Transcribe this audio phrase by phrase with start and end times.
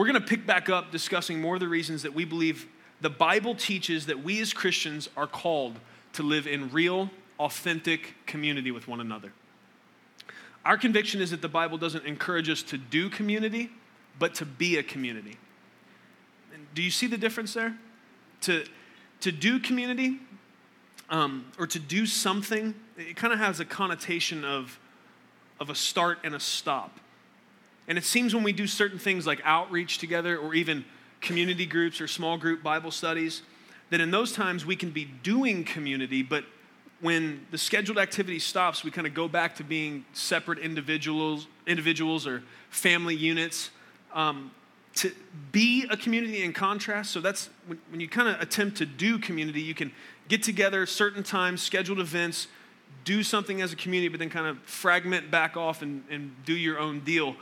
[0.00, 2.66] we're going to pick back up discussing more of the reasons that we believe
[3.02, 5.78] the Bible teaches that we as Christians are called
[6.14, 9.30] to live in real, authentic community with one another.
[10.64, 13.68] Our conviction is that the Bible doesn't encourage us to do community,
[14.18, 15.36] but to be a community.
[16.54, 17.76] And Do you see the difference there?
[18.40, 18.64] To,
[19.20, 20.18] to do community
[21.10, 24.78] um, or to do something, it kind of has a connotation of,
[25.60, 27.00] of a start and a stop.
[27.90, 30.84] And it seems when we do certain things like outreach together or even
[31.20, 33.42] community groups or small group Bible studies,
[33.90, 36.44] that in those times we can be doing community, but
[37.00, 42.28] when the scheduled activity stops, we kind of go back to being separate individuals, individuals
[42.28, 43.70] or family units.
[44.14, 44.52] Um,
[44.94, 45.10] to
[45.50, 49.18] be a community in contrast, so that's when, when you kind of attempt to do
[49.18, 49.90] community, you can
[50.28, 52.46] get together certain times, scheduled events,
[53.04, 56.54] do something as a community, but then kind of fragment back off and, and do
[56.54, 57.34] your own deal.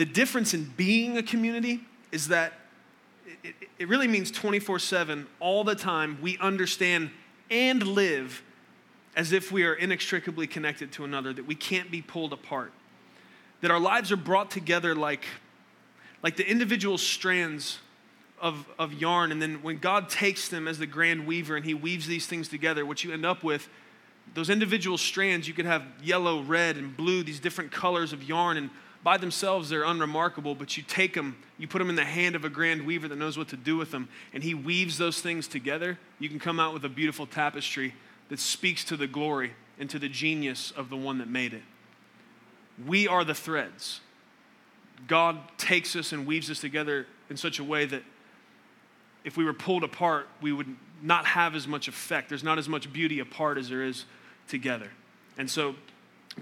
[0.00, 2.54] The difference in being a community is that
[3.44, 7.10] it, it really means 24 7, all the time, we understand
[7.50, 8.42] and live
[9.14, 12.72] as if we are inextricably connected to another, that we can't be pulled apart.
[13.60, 15.26] That our lives are brought together like,
[16.22, 17.80] like the individual strands
[18.40, 21.74] of, of yarn, and then when God takes them as the grand weaver and he
[21.74, 23.68] weaves these things together, what you end up with,
[24.32, 28.56] those individual strands, you could have yellow, red, and blue, these different colors of yarn,
[28.56, 28.70] and
[29.02, 32.44] by themselves they're unremarkable, but you take them, you put them in the hand of
[32.44, 35.48] a grand weaver that knows what to do with them, and he weaves those things
[35.48, 37.94] together, you can come out with a beautiful tapestry
[38.28, 41.62] that speaks to the glory and to the genius of the one that made it.
[42.86, 44.00] We are the threads.
[45.08, 48.02] God takes us and weaves us together in such a way that
[49.24, 52.28] if we were pulled apart, we would not have as much effect.
[52.28, 54.04] There's not as much beauty apart as there is
[54.48, 54.90] together.
[55.38, 55.74] And so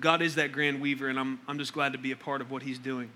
[0.00, 2.50] God is that grand weaver, and I'm, I'm just glad to be a part of
[2.50, 3.10] what he's doing.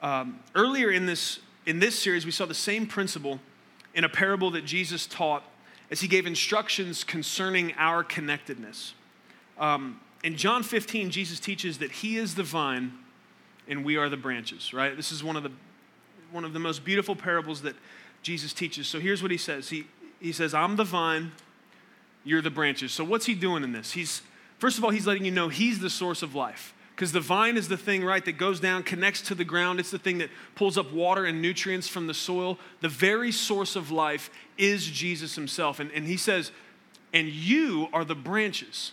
[0.00, 3.40] Um, earlier in this, in this series, we saw the same principle
[3.94, 5.42] in a parable that Jesus taught
[5.90, 8.94] as he gave instructions concerning our connectedness.
[9.58, 12.92] Um, in John 15, Jesus teaches that he is the vine
[13.68, 14.96] and we are the branches, right?
[14.96, 15.52] This is one of the,
[16.32, 17.76] one of the most beautiful parables that
[18.22, 18.86] Jesus teaches.
[18.88, 19.86] So here's what he says He,
[20.20, 21.32] he says, I'm the vine,
[22.24, 22.92] you're the branches.
[22.92, 23.92] So what's he doing in this?
[23.92, 24.22] He's,
[24.58, 27.56] first of all, he's letting you know he's the source of life because the vine
[27.56, 29.78] is the thing, right, that goes down, connects to the ground.
[29.78, 32.58] It's the thing that pulls up water and nutrients from the soil.
[32.80, 35.78] The very source of life is Jesus himself.
[35.78, 36.50] And, and he says,
[37.12, 38.92] and you are the branches.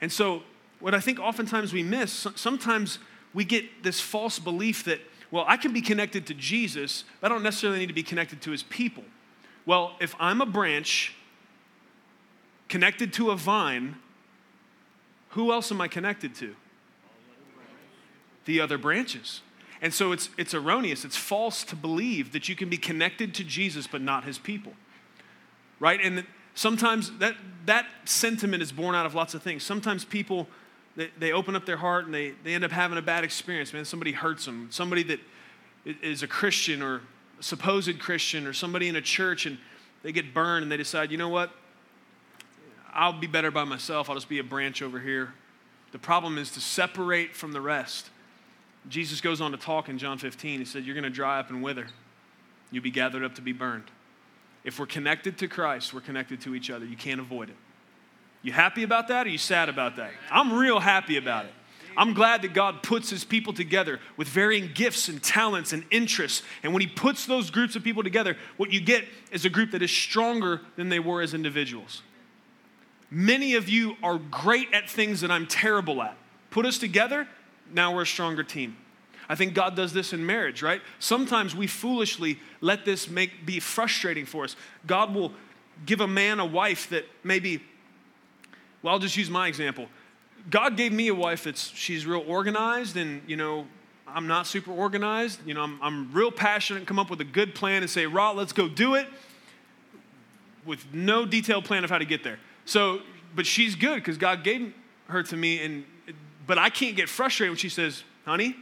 [0.00, 0.42] And so,
[0.80, 2.98] what I think oftentimes we miss, sometimes
[3.34, 5.00] we get this false belief that,
[5.30, 8.40] well, I can be connected to Jesus, but I don't necessarily need to be connected
[8.42, 9.04] to his people.
[9.64, 11.14] Well, if I'm a branch
[12.68, 13.96] connected to a vine,
[15.38, 16.56] who else am I connected to?
[18.48, 19.42] the other branches.
[19.82, 23.44] And so it's, it's erroneous, it's false to believe that you can be connected to
[23.44, 24.72] Jesus but not his people.
[25.78, 26.00] Right?
[26.02, 29.62] And sometimes that, that sentiment is born out of lots of things.
[29.62, 30.48] Sometimes people,
[30.96, 33.74] they, they open up their heart and they, they end up having a bad experience.
[33.74, 34.68] Man, somebody hurts them.
[34.70, 35.20] Somebody that
[35.84, 37.02] is a Christian or
[37.38, 39.58] a supposed Christian or somebody in a church and
[40.02, 41.50] they get burned and they decide, you know what?
[42.92, 44.08] I'll be better by myself.
[44.08, 45.34] I'll just be a branch over here.
[45.92, 48.10] The problem is to separate from the rest
[48.88, 50.60] Jesus goes on to talk in John 15.
[50.60, 51.86] He said, You're going to dry up and wither.
[52.70, 53.84] You'll be gathered up to be burned.
[54.64, 56.84] If we're connected to Christ, we're connected to each other.
[56.84, 57.56] You can't avoid it.
[58.42, 60.12] You happy about that or you sad about that?
[60.30, 61.52] I'm real happy about it.
[61.96, 66.42] I'm glad that God puts his people together with varying gifts and talents and interests.
[66.62, 69.72] And when he puts those groups of people together, what you get is a group
[69.72, 72.02] that is stronger than they were as individuals.
[73.10, 76.16] Many of you are great at things that I'm terrible at.
[76.50, 77.26] Put us together,
[77.72, 78.76] now we're a stronger team.
[79.28, 80.80] I think God does this in marriage, right?
[80.98, 84.56] Sometimes we foolishly let this make be frustrating for us.
[84.86, 85.32] God will
[85.84, 87.62] give a man a wife that maybe
[88.82, 89.88] well, I'll just use my example.
[90.50, 93.66] God gave me a wife that's she's real organized and, you know,
[94.06, 95.40] I'm not super organized.
[95.46, 98.30] You know, I'm, I'm real passionate, come up with a good plan and say, Raw,
[98.32, 99.06] let's go do it
[100.64, 102.38] with no detailed plan of how to get there.
[102.68, 103.00] So,
[103.34, 104.74] but she's good because God gave
[105.06, 105.84] her to me and
[106.46, 108.56] but I can't get frustrated when she says, honey,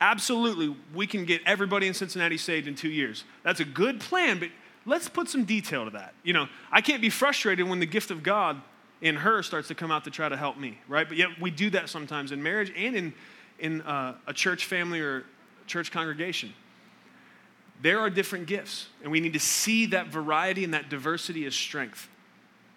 [0.00, 3.24] absolutely, we can get everybody in Cincinnati saved in two years.
[3.42, 4.50] That's a good plan, but
[4.86, 6.14] let's put some detail to that.
[6.22, 8.60] You know, I can't be frustrated when the gift of God
[9.00, 11.08] in her starts to come out to try to help me, right?
[11.08, 13.14] But yet we do that sometimes in marriage and in,
[13.58, 15.24] in uh, a church family or
[15.66, 16.54] church congregation.
[17.82, 21.54] There are different gifts, and we need to see that variety and that diversity as
[21.54, 22.08] strength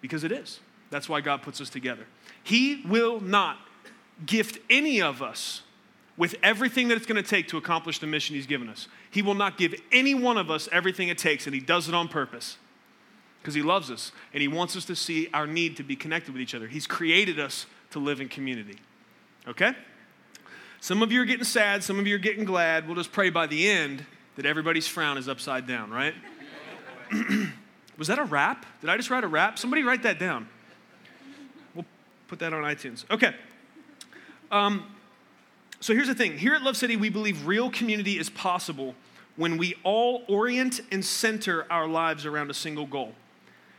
[0.02, 0.60] because it is.
[0.90, 2.06] That's why God puts us together.
[2.44, 3.58] He will not
[4.26, 5.62] gift any of us
[6.16, 8.88] with everything that it's going to take to accomplish the mission He's given us.
[9.12, 11.94] He will not give any one of us everything it takes, and He does it
[11.94, 12.58] on purpose
[13.42, 16.34] because He loves us and He wants us to see our need to be connected
[16.34, 16.68] with each other.
[16.68, 18.80] He's created us to live in community.
[19.48, 19.74] Okay?
[20.82, 22.88] Some of you are getting sad, some of you are getting glad.
[22.88, 24.06] We'll just pray by the end
[24.36, 26.14] that everybody's frown is upside down, right?
[27.98, 28.66] Was that a rap?
[28.82, 29.58] Did I just write a rap?
[29.58, 30.48] Somebody write that down.
[32.28, 33.10] Put that on iTunes.
[33.10, 33.34] Okay.
[34.52, 34.92] Um,
[35.80, 38.96] so here's the thing here at Love City, we believe real community is possible
[39.36, 43.14] when we all orient and center our lives around a single goal.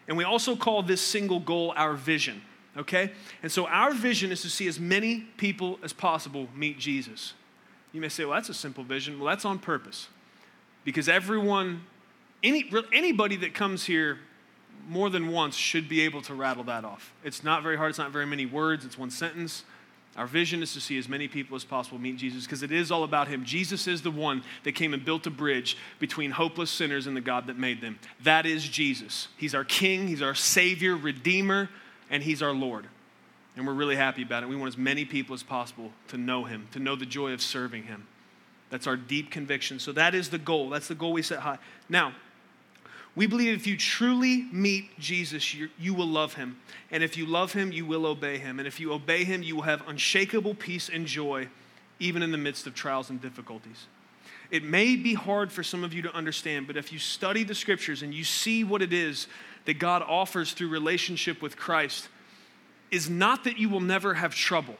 [0.06, 2.41] And we also call this single goal our vision,
[2.77, 3.12] okay?
[3.43, 7.35] And so our vision is to see as many people as possible meet Jesus.
[7.93, 9.19] You may say, well, that's a simple vision.
[9.19, 10.09] Well, that's on purpose.
[10.85, 11.83] Because everyone,
[12.43, 14.19] any, anybody that comes here
[14.88, 17.12] more than once should be able to rattle that off.
[17.23, 19.64] It's not very hard, it's not very many words, it's one sentence.
[20.17, 22.90] Our vision is to see as many people as possible meet Jesus because it is
[22.90, 23.44] all about Him.
[23.44, 27.20] Jesus is the one that came and built a bridge between hopeless sinners and the
[27.20, 28.00] God that made them.
[28.25, 29.29] That is Jesus.
[29.37, 31.70] He's our King, He's our Savior, Redeemer,
[32.11, 32.87] and He's our Lord.
[33.56, 34.49] And we're really happy about it.
[34.49, 37.40] We want as many people as possible to know Him, to know the joy of
[37.40, 38.08] serving Him.
[38.70, 39.79] That's our deep conviction.
[39.79, 40.69] So that is the goal.
[40.70, 41.58] That's the goal we set high.
[41.88, 42.12] Now,
[43.19, 46.56] we believe if you truly meet Jesus, you, you will love him.
[46.93, 48.61] And if you love him, you will obey him.
[48.61, 51.49] And if you obey him, you will have unshakable peace and joy,
[51.99, 53.87] even in the midst of trials and difficulties.
[54.53, 57.56] It may be hard for some of you to understand, but if you study the
[57.56, 59.26] scriptures and you see what it is
[59.64, 62.09] that God offers through relationship with Christ,
[62.93, 64.76] is not that you will never have trouble.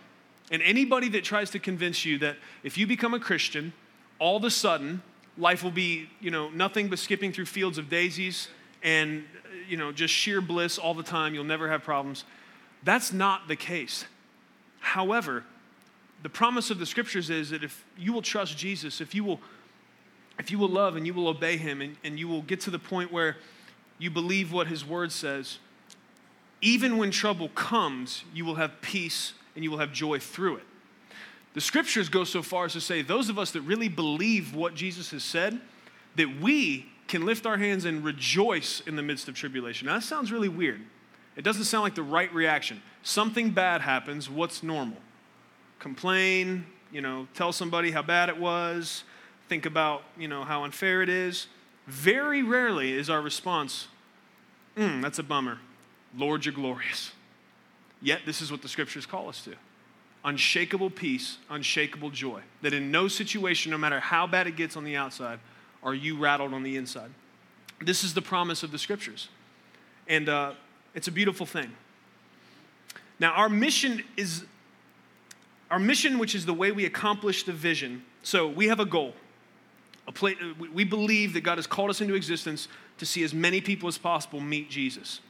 [0.53, 3.73] And anybody that tries to convince you that if you become a Christian,
[4.21, 5.03] all of a sudden
[5.39, 8.49] life will be, you know, nothing but skipping through fields of daisies
[8.83, 9.25] and,
[9.69, 11.35] you know, just sheer bliss all the time.
[11.35, 12.25] You'll never have problems.
[12.83, 14.05] That's not the case.
[14.81, 15.45] However,
[16.23, 19.41] the promise of the scriptures is that if you will trust Jesus, if you will,
[20.39, 22.71] if you will love and you will obey him and, and you will get to
[22.71, 23.37] the point where
[23.99, 25.59] you believe what his word says,
[26.61, 30.65] even when trouble comes, you will have peace and you will have joy through it.
[31.59, 34.77] The scriptures go so far as to say those of us that really believe what
[34.77, 35.61] Jesus has said,
[36.15, 39.87] that we can lift our hands and rejoice in the midst of tribulation.
[39.87, 40.81] Now, that sounds really weird.
[41.35, 42.81] It doesn't sound like the right reaction.
[43.03, 44.99] Something bad happens, what's normal?
[45.81, 49.03] Complain, you know, tell somebody how bad it was,
[49.49, 51.49] think about, you know, how unfair it is.
[51.89, 53.89] Very rarely is our response,
[54.77, 55.59] mm, that's a bummer.
[56.17, 57.11] Lord, you're glorious.
[58.01, 59.57] Yet, this is what the scriptures call us to
[60.29, 62.43] unshakable peace, unshakable joy.
[62.61, 65.41] That in no situation, no matter how bad it gets on the outside,
[65.83, 67.11] are you rattled on the inside.
[67.81, 69.29] This is the promise of the scriptures.
[70.07, 70.53] And uh,
[70.95, 71.71] it's a beautiful thing.
[73.19, 74.45] Now, our mission is
[75.71, 78.03] our mission, which is the way we accomplish the vision.
[78.23, 79.15] So we have a goal.
[80.07, 80.33] A pla-
[80.73, 83.99] we believe that God has called us into existence to see as many people as
[83.99, 85.21] possible meet Jesus.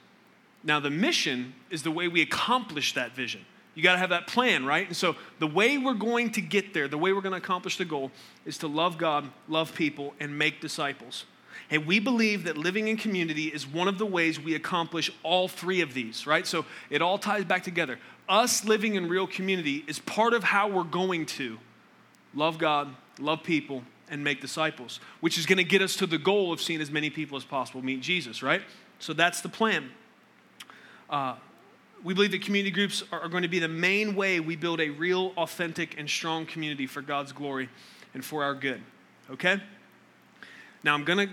[0.63, 3.45] Now, the mission is the way we accomplish that vision.
[3.79, 4.89] You got to have that plan, right?
[4.89, 7.77] And so the way we're going to get there, the way we're going to accomplish
[7.77, 8.11] the goal,
[8.45, 11.27] is to love God, love people, and make disciples.
[11.71, 15.47] And we believe that living in community is one of the ways we accomplish all
[15.47, 16.45] three of these, right?
[16.45, 18.01] So it all ties back together.
[18.29, 21.57] Us living in real community is part of how we're going to
[22.35, 26.19] love God, love people, and make disciples, which is going to get us to the
[26.19, 28.63] goal of seeing as many people as possible meet Jesus, right?
[28.99, 29.91] So that's the plan.
[31.09, 31.37] Uh,
[32.05, 34.91] we believe that community groups are going to be the main way we build a
[34.91, 37.69] real, authentic, and strong community for God's glory
[38.15, 38.81] and for our good.
[39.31, 39.61] Okay?
[40.85, 41.29] Now I'm gonna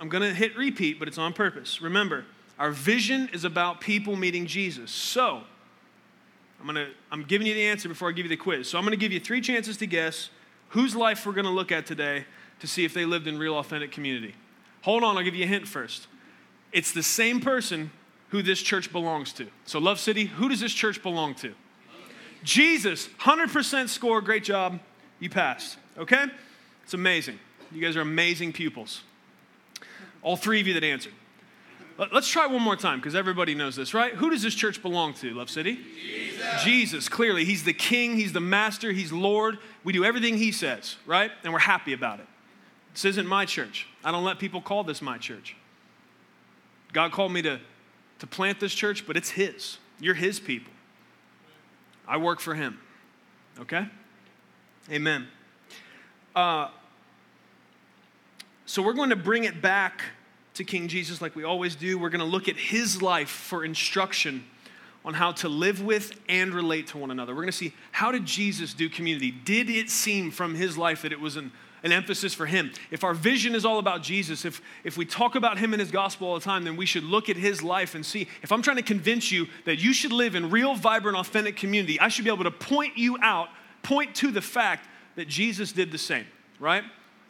[0.00, 1.80] I'm gonna hit repeat, but it's on purpose.
[1.80, 2.24] Remember,
[2.58, 4.90] our vision is about people meeting Jesus.
[4.90, 5.42] So
[6.60, 8.68] I'm gonna I'm giving you the answer before I give you the quiz.
[8.68, 10.30] So I'm gonna give you three chances to guess
[10.70, 12.26] whose life we're gonna look at today
[12.60, 14.34] to see if they lived in real authentic community.
[14.82, 16.06] Hold on, I'll give you a hint first.
[16.72, 17.90] It's the same person
[18.30, 19.46] who this church belongs to.
[19.64, 21.54] So, Love City, who does this church belong to?
[22.42, 24.80] Jesus, 100% score, great job,
[25.18, 26.24] you passed, okay?
[26.84, 27.38] It's amazing.
[27.70, 29.02] You guys are amazing pupils.
[30.22, 31.12] All three of you that answered.
[32.12, 34.14] Let's try one more time because everybody knows this, right?
[34.14, 35.78] Who does this church belong to, Love City?
[36.00, 36.64] Jesus.
[36.64, 37.44] Jesus, clearly.
[37.44, 39.58] He's the king, he's the master, he's Lord.
[39.84, 41.30] We do everything he says, right?
[41.44, 42.26] And we're happy about it.
[42.94, 43.86] This isn't my church.
[44.02, 45.56] I don't let people call this my church.
[46.94, 47.60] God called me to
[48.20, 49.78] to plant this church, but it's His.
[49.98, 50.72] You're His people.
[52.06, 52.78] I work for Him.
[53.58, 53.86] Okay?
[54.90, 55.26] Amen.
[56.34, 56.68] Uh,
[58.66, 60.02] so we're going to bring it back
[60.54, 61.98] to King Jesus like we always do.
[61.98, 64.44] We're going to look at His life for instruction
[65.04, 67.32] on how to live with and relate to one another.
[67.32, 69.30] We're going to see how did Jesus do community?
[69.30, 72.72] Did it seem from his life that it was an, an emphasis for him?
[72.90, 75.90] If our vision is all about Jesus, if, if we talk about him and his
[75.90, 78.28] gospel all the time, then we should look at his life and see.
[78.42, 81.98] If I'm trying to convince you that you should live in real, vibrant, authentic community,
[82.00, 83.48] I should be able to point you out,
[83.82, 86.26] point to the fact that Jesus did the same,
[86.58, 86.84] right?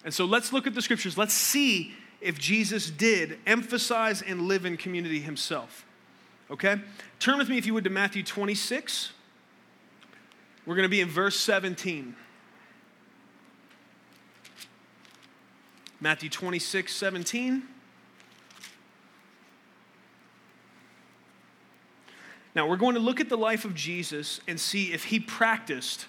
[0.04, 1.18] And so let's look at the scriptures.
[1.18, 5.84] Let's see if Jesus did emphasize and live in community himself.
[6.50, 6.76] Okay?
[7.18, 9.12] Turn with me, if you would, to Matthew 26.
[10.66, 12.14] We're going to be in verse 17.
[16.00, 17.62] Matthew 26, 17.
[22.54, 26.06] Now, we're going to look at the life of Jesus and see if he practiced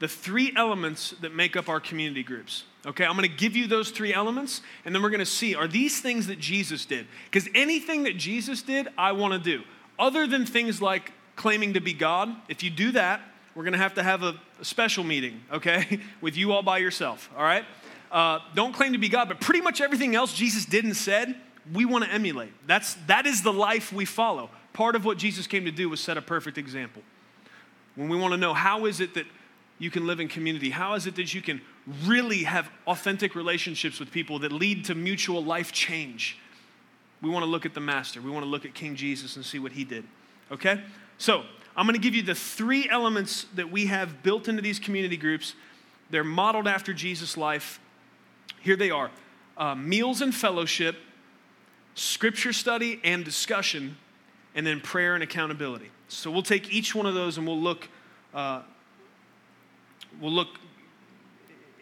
[0.00, 2.64] the three elements that make up our community groups.
[2.84, 5.54] Okay, I'm going to give you those three elements, and then we're going to see
[5.54, 7.06] are these things that Jesus did?
[7.30, 9.62] Because anything that Jesus did, I want to do.
[9.98, 13.20] Other than things like claiming to be God, if you do that,
[13.54, 16.78] we're going to have to have a, a special meeting, okay, with you all by
[16.78, 17.64] yourself, all right?
[18.14, 21.34] Uh, don't claim to be God, but pretty much everything else Jesus did and said,
[21.72, 22.52] we want to emulate.
[22.64, 24.50] That's, that is the life we follow.
[24.72, 27.02] Part of what Jesus came to do was set a perfect example.
[27.96, 29.26] When we want to know how is it that
[29.80, 30.70] you can live in community?
[30.70, 31.60] How is it that you can
[32.04, 36.38] really have authentic relationships with people that lead to mutual life change?
[37.20, 38.20] We want to look at the Master.
[38.22, 40.04] We want to look at King Jesus and see what he did.
[40.52, 40.80] Okay?
[41.18, 41.42] So,
[41.76, 45.16] I'm going to give you the three elements that we have built into these community
[45.16, 45.54] groups.
[46.10, 47.80] They're modeled after Jesus' life.
[48.64, 49.10] Here they are
[49.56, 50.96] uh, meals and fellowship,
[51.94, 53.96] scripture study and discussion,
[54.54, 55.90] and then prayer and accountability.
[56.08, 57.88] So, we'll take each one of those and we'll look.
[58.32, 58.62] Uh,
[60.20, 60.48] we'll look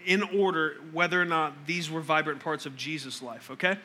[0.05, 3.79] in order whether or not these were vibrant parts of Jesus' life, okay?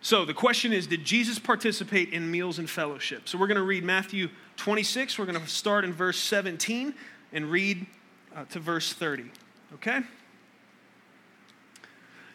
[0.00, 3.28] So the question is Did Jesus participate in meals and fellowship?
[3.28, 5.18] So we're going to read Matthew 26.
[5.18, 6.94] We're going to start in verse 17
[7.32, 7.86] and read
[8.34, 9.30] uh, to verse 30,
[9.74, 10.00] okay?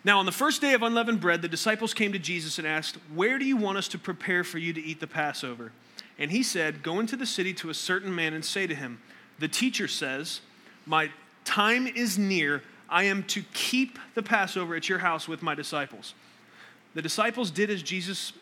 [0.10, 2.98] Now, on the first day of unleavened bread, the disciples came to Jesus and asked,
[3.13, 5.72] Where do you want us to prepare for you to eat the Passover?
[6.18, 9.00] And he said, Go into the city to a certain man and say to him,
[9.38, 10.42] The teacher says,
[10.88, 11.12] My
[11.46, 12.63] time is near.
[12.89, 16.16] I am to keep the Passover at your house with my disciples.
[16.96, 18.34] The disciples did as Jesus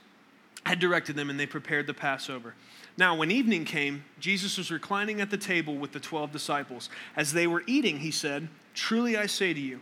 [0.65, 2.53] had directed them, and they prepared the Passover.
[2.95, 6.89] Now, when evening came, Jesus was reclining at the table with the 12 disciples.
[7.17, 9.81] As they were eating, he said, Truly I say to you,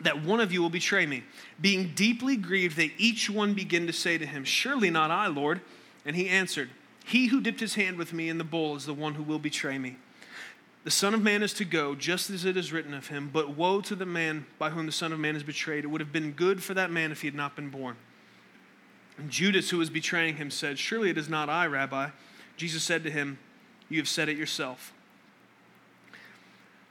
[0.00, 1.24] that one of you will betray me.
[1.60, 5.60] Being deeply grieved, they each one began to say to him, Surely not I, Lord.
[6.04, 6.70] And he answered,
[7.04, 9.38] He who dipped his hand with me in the bowl is the one who will
[9.38, 9.96] betray me.
[10.84, 13.56] The Son of Man is to go, just as it is written of him, but
[13.56, 15.82] woe to the man by whom the Son of Man is betrayed.
[15.82, 17.96] It would have been good for that man if he had not been born.
[19.18, 22.10] And Judas, who was betraying him, said, Surely it is not I, Rabbi.
[22.56, 23.38] Jesus said to him,
[23.88, 24.92] You have said it yourself.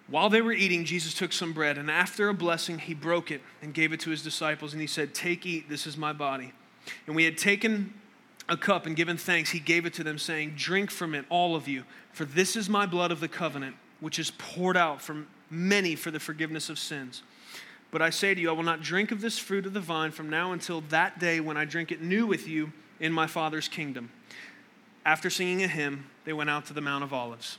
[0.08, 3.42] While they were eating, Jesus took some bread, and after a blessing, he broke it
[3.62, 6.54] and gave it to his disciples, and he said, Take, eat, this is my body.
[7.08, 7.94] And we had taken
[8.48, 11.56] a cup and given thanks, he gave it to them, saying, Drink from it, all
[11.56, 11.84] of you,
[12.14, 16.12] for this is my blood of the covenant which is poured out for many for
[16.12, 17.24] the forgiveness of sins.
[17.92, 20.12] But I say to you, I will not drink of this fruit of the vine
[20.12, 23.68] from now until that day when I drink it new with you in my Father's
[23.68, 24.12] kingdom.
[25.06, 27.58] After singing a hymn, they went out to the Mount of Olives.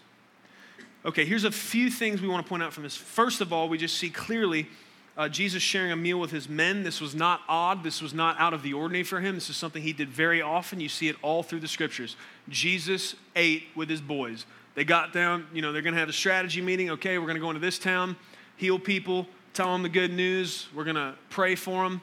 [1.07, 2.97] Okay, here's a few things we want to point out from this.
[2.97, 4.69] First of all, we just see clearly
[5.17, 6.83] uh, Jesus sharing a meal with his men.
[6.83, 7.85] This was not odd.
[7.85, 9.37] This was not out of the ordinary for him.
[9.37, 10.81] This is something he did very often.
[10.81, 12.17] You see it all through the scriptures.
[12.49, 14.47] Jesus ate with his boys.
[14.75, 16.91] They got down, you know, they're going to have a strategy meeting.
[16.91, 18.17] Okay, we're going to go into this town,
[18.57, 20.67] heal people, tell them the good news.
[20.75, 22.03] We're going to pray for them.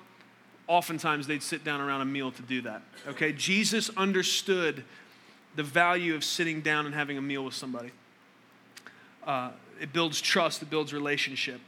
[0.68, 2.82] Oftentimes they'd sit down around a meal to do that.
[3.10, 4.86] Okay, Jesus understood
[5.58, 7.92] the value of sitting down and having a meal with somebody.
[9.26, 11.60] Uh, it builds trust, it builds relationship.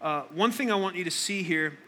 [0.00, 1.78] Uh, one thing I want you to see here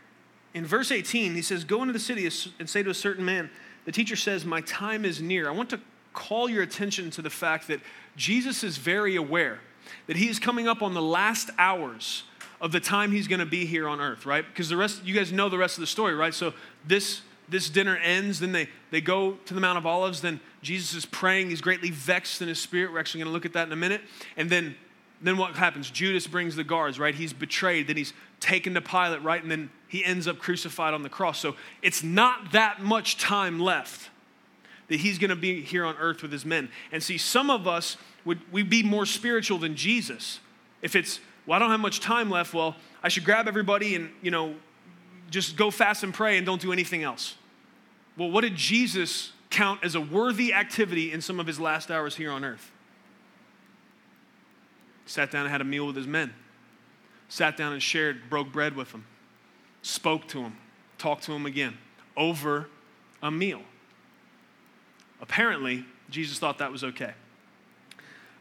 [0.55, 2.29] in verse 18, he says, Go into the city
[2.59, 3.51] and say to a certain man,
[3.85, 5.49] the teacher says, My time is near.
[5.49, 5.81] I want to
[6.13, 7.81] call your attention to the fact that
[8.17, 9.61] Jesus is very aware
[10.07, 12.25] that he is coming up on the last hours
[12.61, 14.45] of the time he's going to be here on earth, right?
[14.47, 16.35] Because the rest, you guys know the rest of the story, right?
[16.35, 16.55] So
[16.87, 20.95] this this dinner ends, then they, they go to the Mount of Olives, then Jesus
[20.95, 22.93] is praying, he's greatly vexed in his spirit.
[22.93, 24.01] We're actually going to look at that in a minute.
[24.37, 24.75] And then
[25.23, 25.91] then what happens?
[25.91, 27.15] Judas brings the guards, right?
[27.15, 29.41] He's betrayed, then he's taken to Pilate, right?
[29.41, 31.39] And then he ends up crucified on the cross.
[31.39, 34.11] So it's not that much time left
[34.89, 36.69] that he's going to be here on earth with his men.
[36.91, 40.41] And see, some of us would we be more spiritual than Jesus.
[40.83, 44.11] If it's, well, I don't have much time left, well, I should grab everybody and,
[44.23, 44.57] you know,
[45.31, 47.37] just go fast and pray and don't do anything else.
[48.17, 52.17] Well, what did Jesus count as a worthy activity in some of his last hours
[52.17, 52.73] here on earth.
[55.07, 56.33] Sat down and had a meal with his men.
[57.29, 59.07] Sat down and shared, broke bread with them,
[59.81, 60.57] spoke to them,
[60.99, 61.79] talked to them again
[62.17, 62.69] over
[63.23, 63.63] a meal.
[65.21, 67.15] Apparently, Jesus thought that was okay.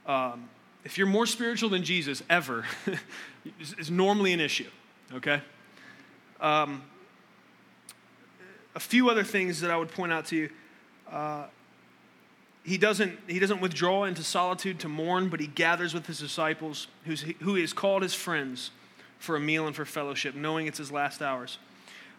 [0.05, 0.49] Um,
[0.83, 2.65] if you're more spiritual than Jesus ever,
[3.59, 4.69] it's normally an issue,
[5.13, 5.41] okay?
[6.39, 6.83] Um,
[8.75, 10.49] a few other things that I would point out to you.
[11.09, 11.45] Uh,
[12.63, 16.87] he doesn't, he doesn't withdraw into solitude to mourn, but he gathers with his disciples,
[17.05, 18.71] who's, who he has called his friends,
[19.17, 21.57] for a meal and for fellowship, knowing it's his last hours.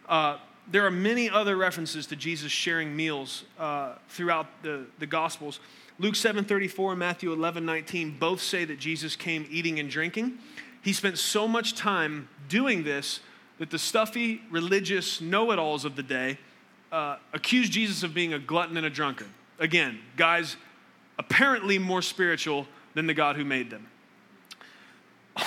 [0.07, 0.37] Uh,
[0.71, 5.59] there are many other references to Jesus sharing meals uh, throughout the, the Gospels.
[5.99, 10.37] Luke 7:34 and Matthew 11:19 both say that Jesus came eating and drinking.
[10.81, 13.19] He spent so much time doing this
[13.59, 16.37] that the stuffy religious know-it-alls of the day
[16.91, 19.29] uh, accused Jesus of being a glutton and a drunkard.
[19.59, 20.57] Again, guys
[21.19, 23.87] apparently more spiritual than the God who made them.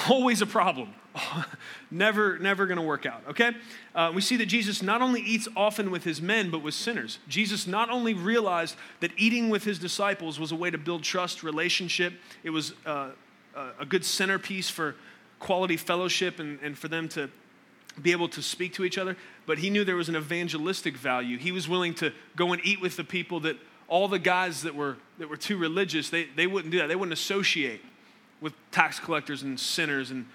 [0.09, 0.95] Always a problem.
[1.91, 3.53] never, never going to work out, okay?
[3.95, 7.19] Uh, we see that Jesus not only eats often with his men, but with sinners.
[7.29, 11.43] Jesus not only realized that eating with his disciples was a way to build trust,
[11.43, 13.11] relationship, it was uh,
[13.79, 14.97] a good centerpiece for
[15.39, 17.31] quality fellowship and, and for them to
[18.03, 21.39] be able to speak to each other, but he knew there was an evangelistic value.
[21.39, 23.57] He was willing to go and eat with the people that
[23.89, 26.89] all the guys that were, that were too religious, they, they wouldn't do that.
[26.89, 27.81] They wouldn't associate
[28.41, 30.27] with tax collectors and sinners and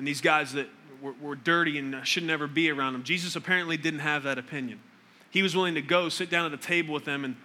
[0.00, 0.66] and these guys that
[1.02, 3.02] were, were dirty and should never be around them.
[3.02, 4.80] Jesus apparently didn't have that opinion.
[5.28, 7.36] He was willing to go sit down at the table with them and,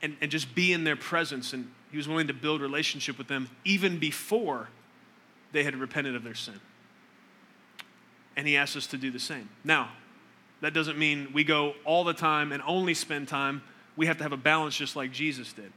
[0.00, 1.52] and, and just be in their presence.
[1.52, 4.68] And he was willing to build relationship with them even before
[5.50, 6.60] they had repented of their sin.
[8.36, 9.48] And he asked us to do the same.
[9.64, 9.90] Now,
[10.60, 13.62] that doesn't mean we go all the time and only spend time.
[13.98, 15.72] We have to have a balance just like Jesus did,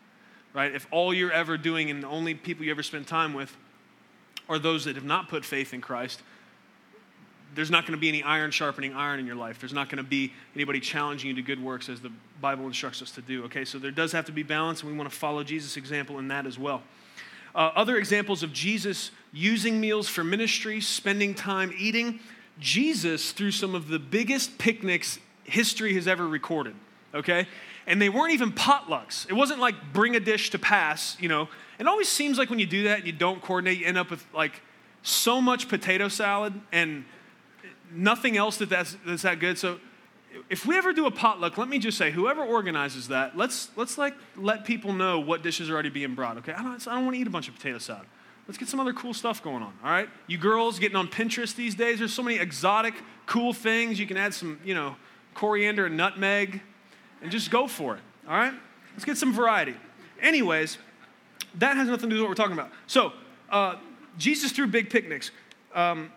[0.53, 0.73] right?
[0.73, 3.57] If all you're ever doing and the only people you ever spend time with
[4.47, 6.21] are those that have not put faith in Christ,
[7.55, 9.59] there's not going to be any iron sharpening iron in your life.
[9.59, 13.01] There's not going to be anybody challenging you to good works as the Bible instructs
[13.01, 13.43] us to do.
[13.45, 16.19] Okay, so there does have to be balance, and we want to follow Jesus' example
[16.19, 16.83] in that as well.
[17.55, 22.19] Uh, other examples of Jesus using meals for ministry, spending time eating.
[22.59, 26.75] Jesus threw some of the biggest picnics history has ever recorded.
[27.15, 27.47] Okay?
[27.87, 29.29] And they weren't even potlucks.
[29.29, 31.49] It wasn't like bring a dish to pass, you know.
[31.79, 34.11] It always seems like when you do that and you don't coordinate, you end up
[34.11, 34.61] with like
[35.01, 37.05] so much potato salad and
[37.91, 39.57] nothing else that that's, that's that good.
[39.57, 39.79] So
[40.49, 43.97] if we ever do a potluck, let me just say, whoever organizes that, let's let's
[43.97, 46.37] like let people know what dishes are already being brought.
[46.37, 48.05] Okay, I don't, I don't want to eat a bunch of potato salad.
[48.47, 49.73] Let's get some other cool stuff going on.
[49.83, 51.99] All right, you girls getting on Pinterest these days.
[51.99, 52.93] There's so many exotic,
[53.25, 53.99] cool things.
[53.99, 54.95] You can add some, you know,
[55.33, 56.61] coriander and nutmeg,
[57.21, 58.01] and just go for it.
[58.27, 58.53] All right,
[58.93, 59.75] let's get some variety.
[60.21, 60.77] Anyways
[61.55, 62.71] that has nothing to do with what we're talking about.
[62.87, 63.13] So,
[63.49, 63.75] uh,
[64.17, 65.31] Jesus threw big picnics.
[65.73, 66.11] Um,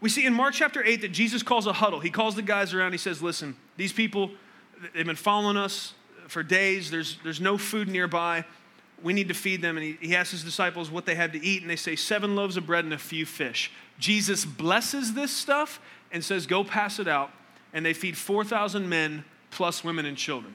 [0.00, 2.00] we see in Mark chapter 8 that Jesus calls a huddle.
[2.00, 2.92] He calls the guys around.
[2.92, 4.30] He says, Listen, these people,
[4.94, 5.94] they've been following us
[6.28, 6.90] for days.
[6.90, 8.44] There's, there's no food nearby.
[9.02, 9.76] We need to feed them.
[9.76, 11.62] And he, he asks his disciples what they had to eat.
[11.62, 13.70] And they say, Seven loaves of bread and a few fish.
[13.98, 15.80] Jesus blesses this stuff
[16.12, 17.30] and says, Go pass it out.
[17.72, 20.54] And they feed 4,000 men plus women and children.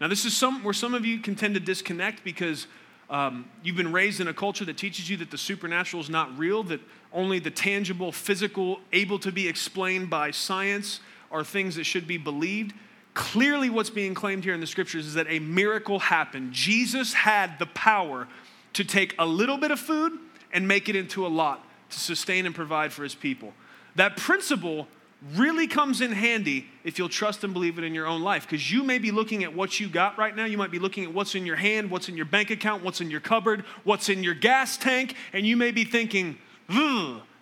[0.00, 2.66] Now, this is some, where some of you can tend to disconnect because
[3.10, 6.36] um, you've been raised in a culture that teaches you that the supernatural is not
[6.38, 6.80] real, that
[7.12, 11.00] only the tangible, physical, able to be explained by science
[11.30, 12.72] are things that should be believed.
[13.14, 16.52] Clearly, what's being claimed here in the scriptures is that a miracle happened.
[16.52, 18.26] Jesus had the power
[18.72, 20.12] to take a little bit of food
[20.52, 23.52] and make it into a lot to sustain and provide for his people.
[23.96, 24.88] That principle
[25.32, 28.42] really comes in handy if you'll trust and believe it in your own life.
[28.42, 30.44] Because you may be looking at what you got right now.
[30.44, 33.00] You might be looking at what's in your hand, what's in your bank account, what's
[33.00, 36.38] in your cupboard, what's in your gas tank, and you may be thinking,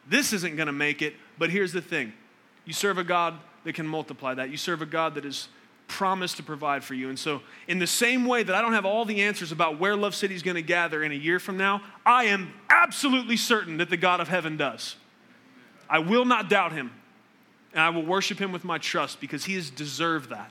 [0.09, 1.15] this isn't going to make it.
[1.39, 2.13] But here's the thing
[2.65, 4.51] you serve a God that can multiply that.
[4.51, 5.49] You serve a God that is
[5.89, 7.09] promised to provide for you.
[7.09, 9.97] And so, in the same way that I don't have all the answers about where
[9.97, 13.77] Love City is going to gather in a year from now, I am absolutely certain
[13.79, 14.97] that the God of heaven does.
[15.91, 16.93] I will not doubt him.
[17.73, 20.51] And I will worship him with my trust because he has deserved that.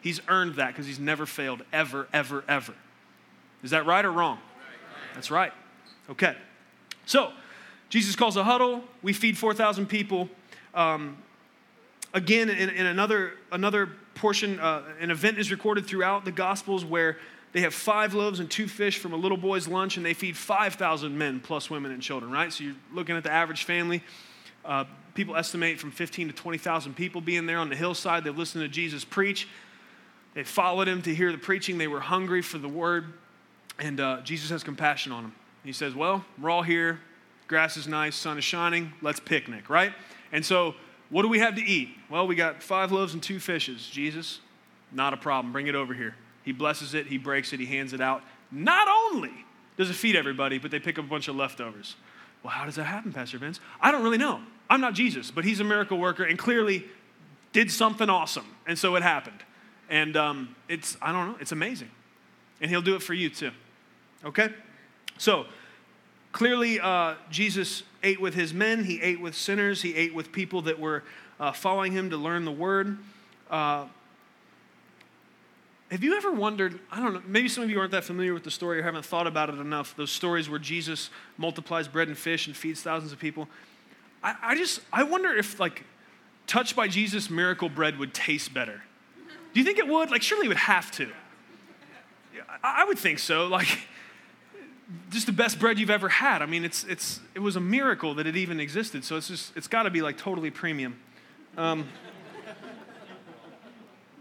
[0.00, 2.74] He's earned that because he's never failed, ever, ever, ever.
[3.62, 4.38] Is that right or wrong?
[5.14, 5.52] That's right.
[6.10, 6.36] Okay.
[7.06, 7.32] So,
[7.88, 8.84] Jesus calls a huddle.
[9.02, 10.28] We feed 4,000 people.
[10.74, 11.16] Um,
[12.14, 17.18] again, in, in, another, another portion, uh, an event is recorded throughout the Gospels where
[17.52, 20.36] they have five loaves and two fish from a little boy's lunch, and they feed
[20.36, 22.52] 5,000 men plus women and children, right?
[22.52, 24.02] So you're looking at the average family.
[24.64, 28.24] Uh, people estimate from 15 to 20,000 people being there on the hillside.
[28.24, 29.48] They've listened to Jesus preach.
[30.34, 31.78] they followed him to hear the preaching.
[31.78, 33.12] They were hungry for the word.
[33.78, 35.34] And uh, Jesus has compassion on them.
[35.64, 37.00] He says, Well, we're all here.
[37.46, 38.92] Grass is nice, sun is shining.
[39.00, 39.92] Let's picnic, right?
[40.32, 40.74] And so,
[41.08, 41.88] what do we have to eat?
[42.10, 43.88] Well, we got five loaves and two fishes.
[43.88, 44.40] Jesus,
[44.92, 45.52] not a problem.
[45.52, 46.14] Bring it over here.
[46.44, 48.22] He blesses it, he breaks it, he hands it out.
[48.50, 49.32] Not only
[49.76, 51.96] does it feed everybody, but they pick up a bunch of leftovers.
[52.42, 53.60] Well, how does that happen, Pastor Vince?
[53.80, 54.40] I don't really know.
[54.70, 56.84] I'm not Jesus, but he's a miracle worker and clearly
[57.52, 58.46] did something awesome.
[58.66, 59.42] And so it happened.
[59.88, 61.90] And um, it's, I don't know, it's amazing.
[62.60, 63.50] And he'll do it for you too.
[64.24, 64.50] Okay?
[65.16, 65.46] So,
[66.32, 70.62] clearly, uh, Jesus ate with his men, he ate with sinners, he ate with people
[70.62, 71.04] that were
[71.40, 72.98] uh, following him to learn the word.
[73.50, 73.86] Uh,
[75.90, 76.78] have you ever wondered?
[76.92, 79.06] I don't know, maybe some of you aren't that familiar with the story or haven't
[79.06, 79.96] thought about it enough.
[79.96, 83.48] Those stories where Jesus multiplies bread and fish and feeds thousands of people.
[84.22, 85.84] I, I just, I wonder if, like,
[86.46, 88.82] touched by Jesus, miracle bread would taste better.
[89.54, 90.10] Do you think it would?
[90.10, 91.08] Like, surely it would have to.
[92.62, 93.46] I, I would think so.
[93.46, 93.80] Like,
[95.10, 96.42] just the best bread you've ever had.
[96.42, 99.04] I mean, it's, it's, it was a miracle that it even existed.
[99.04, 100.98] So it's just, it's got to be like totally premium.
[101.56, 101.88] Um,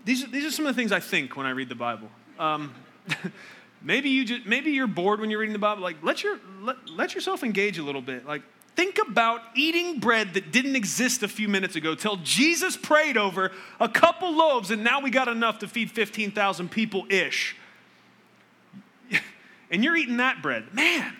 [0.06, 2.10] these, these are some of the things I think when I read the Bible.
[2.40, 2.74] Um,
[3.82, 5.84] maybe, you just, maybe you're bored when you're reading the Bible.
[5.84, 8.26] Like, let, your, let, let yourself engage a little bit.
[8.26, 8.42] Like,
[8.78, 13.52] think about eating bread that didn't exist a few minutes ago till Jesus prayed over
[13.80, 17.58] a couple loaves and now we got enough to feed 15,000 people ish.
[19.70, 20.74] And you're eating that bread.
[20.74, 21.14] Man,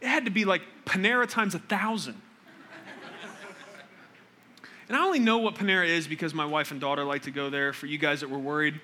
[0.00, 2.20] it had to be like Panera times a thousand.
[4.86, 7.48] And I only know what Panera is because my wife and daughter like to go
[7.50, 7.72] there.
[7.72, 8.80] For you guys that were worried.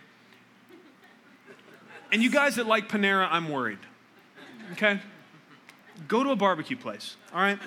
[2.11, 3.79] And you guys that like Panera, I'm worried.
[4.73, 4.99] Okay?
[6.09, 7.59] Go to a barbecue place, all right?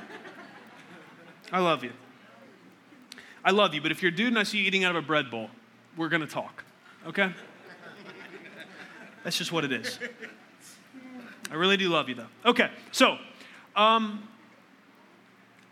[1.53, 1.91] I love you.
[3.45, 5.03] I love you, but if you're a dude and I see you eating out of
[5.03, 5.51] a bread bowl,
[5.95, 6.63] we're gonna talk,
[7.07, 7.31] okay?
[9.23, 9.99] That's just what it is.
[11.51, 12.27] I really do love you, though.
[12.43, 13.19] Okay, so
[13.75, 14.27] um,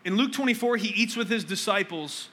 [0.04, 2.28] in Luke 24, he eats with his disciples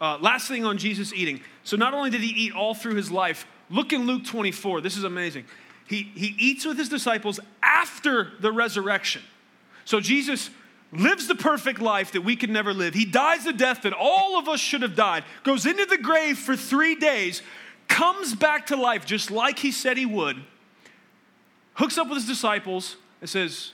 [0.00, 1.40] uh, last thing on Jesus eating.
[1.64, 4.80] So not only did he eat all through his life, look in Luke 24.
[4.80, 5.46] This is amazing.
[5.88, 9.22] He, he eats with his disciples after the resurrection.
[9.84, 10.50] So Jesus
[11.00, 12.94] lives the perfect life that we could never live.
[12.94, 16.38] He dies the death that all of us should have died, goes into the grave
[16.38, 17.42] for three days,
[17.88, 20.36] comes back to life just like he said he would,
[21.74, 23.72] hooks up with his disciples, and says,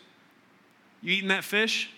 [1.00, 1.90] You eating that fish?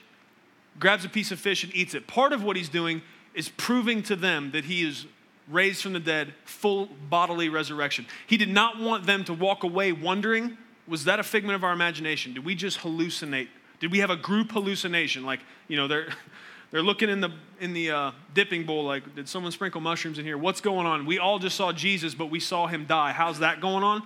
[0.78, 2.06] Grabs a piece of fish and eats it.
[2.06, 3.02] Part of what he's doing
[3.34, 5.06] is proving to them that he is
[5.48, 8.06] raised from the dead, full bodily resurrection.
[8.26, 10.56] He did not want them to walk away wondering,
[10.86, 12.34] was that a figment of our imagination?
[12.34, 13.48] Did we just hallucinate?
[13.84, 15.26] Did we have a group hallucination?
[15.26, 16.08] Like, you know, they're,
[16.70, 17.28] they're looking in the,
[17.60, 20.38] in the uh, dipping bowl, like, did someone sprinkle mushrooms in here?
[20.38, 21.04] What's going on?
[21.04, 23.12] We all just saw Jesus, but we saw him die.
[23.12, 24.02] How's that going on?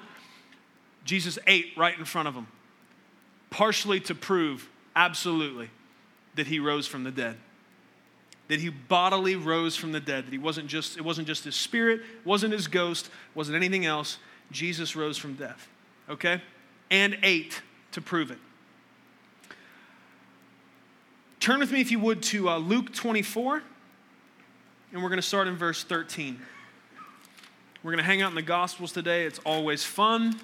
[1.05, 2.49] Jesus ate right in front of them,
[3.51, 5.71] partially to prove, absolutely,
[6.35, 7.37] that he rose from the dead
[8.49, 11.55] that he bodily rose from the dead, that he wasn't just, it wasn't just his
[11.55, 14.17] spirit, wasn't his ghost, wasn't anything else.
[14.51, 15.69] Jesus rose from death,
[16.09, 16.41] okay?
[16.91, 17.61] And ate
[17.93, 18.39] to prove it.
[21.41, 23.63] Turn with me, if you would, to uh, Luke 24,
[24.93, 26.41] and we're going to start in verse 13.
[27.83, 29.25] We're going to hang out in the Gospels today.
[29.25, 30.35] It's always fun.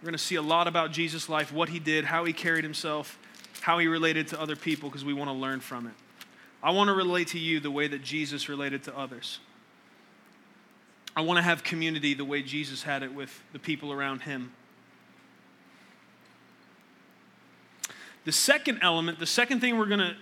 [0.00, 2.64] We're going to see a lot about Jesus' life, what he did, how he carried
[2.64, 3.18] himself,
[3.60, 5.92] how he related to other people, because we want to learn from it.
[6.62, 9.40] I want to relate to you the way that Jesus related to others.
[11.14, 14.52] I want to have community the way Jesus had it with the people around him.
[18.24, 20.16] The second element, the second thing we're going to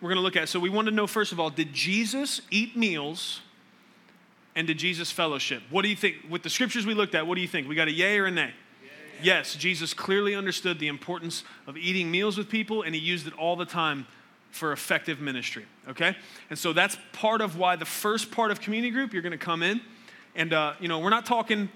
[0.00, 0.48] we're going to look at.
[0.48, 3.40] So we want to know first of all, did Jesus eat meals
[4.56, 5.62] and did Jesus fellowship?
[5.70, 6.16] What do you think?
[6.28, 7.68] With the scriptures we looked at, what do you think?
[7.68, 8.52] We got a yay or a nay?
[9.22, 13.32] Yes, Jesus clearly understood the importance of eating meals with people and he used it
[13.34, 14.08] all the time
[14.50, 16.16] for effective ministry, okay?
[16.50, 19.62] And so that's part of why the first part of community group, you're gonna come
[19.62, 19.80] in,
[20.34, 21.70] and, uh, you know, we're not talking,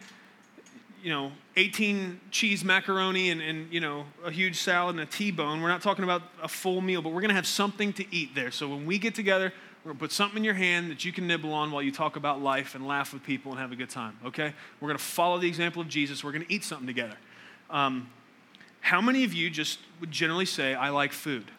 [1.07, 5.63] you know, 18 cheese macaroni and, and, you know, a huge salad and a T-bone.
[5.63, 8.51] We're not talking about a full meal, but we're gonna have something to eat there.
[8.51, 9.53] So when we get together,
[9.85, 12.17] we're gonna put something in your hand that you can nibble on while you talk
[12.17, 14.53] about life and laugh with people and have a good time, okay?
[14.81, 16.25] We're gonna follow the example of Jesus.
[16.25, 17.17] We're gonna eat something together.
[17.71, 18.11] Um,
[18.81, 21.53] how many of you just would generally say, I like food?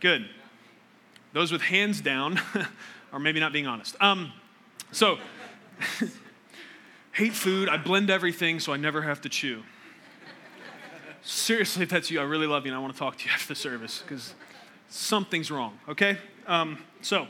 [0.00, 0.28] Good.
[1.32, 2.38] Those with hands down
[3.14, 3.96] are maybe not being honest.
[3.98, 4.30] Um,
[4.92, 5.16] so,
[7.18, 7.68] hate food.
[7.68, 9.64] I blend everything so I never have to chew.
[11.22, 13.30] Seriously, if that's you, I really love you and I want to talk to you
[13.34, 14.34] after the service because
[14.88, 16.16] something's wrong, okay?
[16.46, 17.26] Um, so,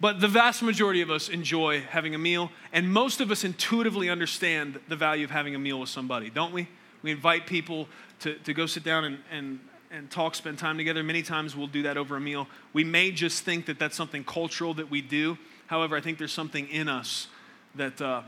[0.00, 4.10] But the vast majority of us enjoy having a meal, and most of us intuitively
[4.10, 6.66] understand the value of having a meal with somebody, don't we?
[7.02, 7.86] We invite people
[8.20, 9.60] to, to go sit down and, and,
[9.92, 11.04] and talk, spend time together.
[11.04, 12.48] Many times we'll do that over a meal.
[12.72, 15.38] We may just think that that's something cultural that we do.
[15.68, 17.28] However, I think there's something in us
[17.76, 18.22] that, uh,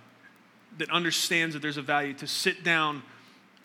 [0.78, 3.02] that understands that there's a value to sit down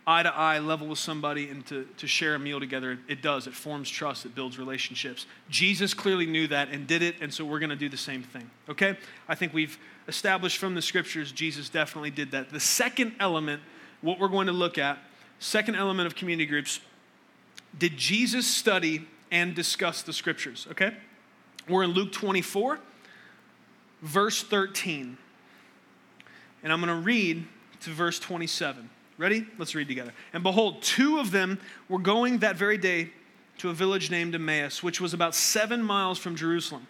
[0.10, 3.46] eye to eye level with somebody and to, to share a meal together, it does.
[3.46, 5.28] It forms trust, it builds relationships.
[5.52, 8.24] Jesus clearly knew that and did it, and so we're going to do the same
[8.24, 8.50] thing.
[8.68, 8.98] Okay?
[9.28, 12.50] I think we've established from the scriptures Jesus definitely did that.
[12.50, 13.62] The second element,
[14.02, 14.98] what we're going to look at,
[15.38, 16.80] second element of community groups,
[17.78, 20.66] did Jesus study and discuss the scriptures?
[20.72, 20.92] Okay?
[21.68, 22.80] We're in Luke 24,
[24.02, 25.20] verse 13.
[26.64, 27.46] And I'm going to read
[27.82, 28.90] to verse 27.
[29.18, 29.46] Ready?
[29.58, 30.14] Let's read together.
[30.34, 33.12] And behold, two of them were going that very day
[33.58, 36.88] to a village named Emmaus, which was about seven miles from Jerusalem.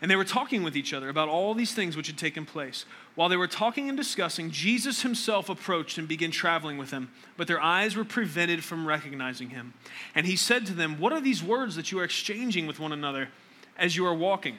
[0.00, 2.84] And they were talking with each other about all these things which had taken place.
[3.14, 7.48] While they were talking and discussing, Jesus himself approached and began traveling with them, but
[7.48, 9.74] their eyes were prevented from recognizing him.
[10.14, 12.92] And he said to them, What are these words that you are exchanging with one
[12.92, 13.28] another
[13.76, 14.58] as you are walking?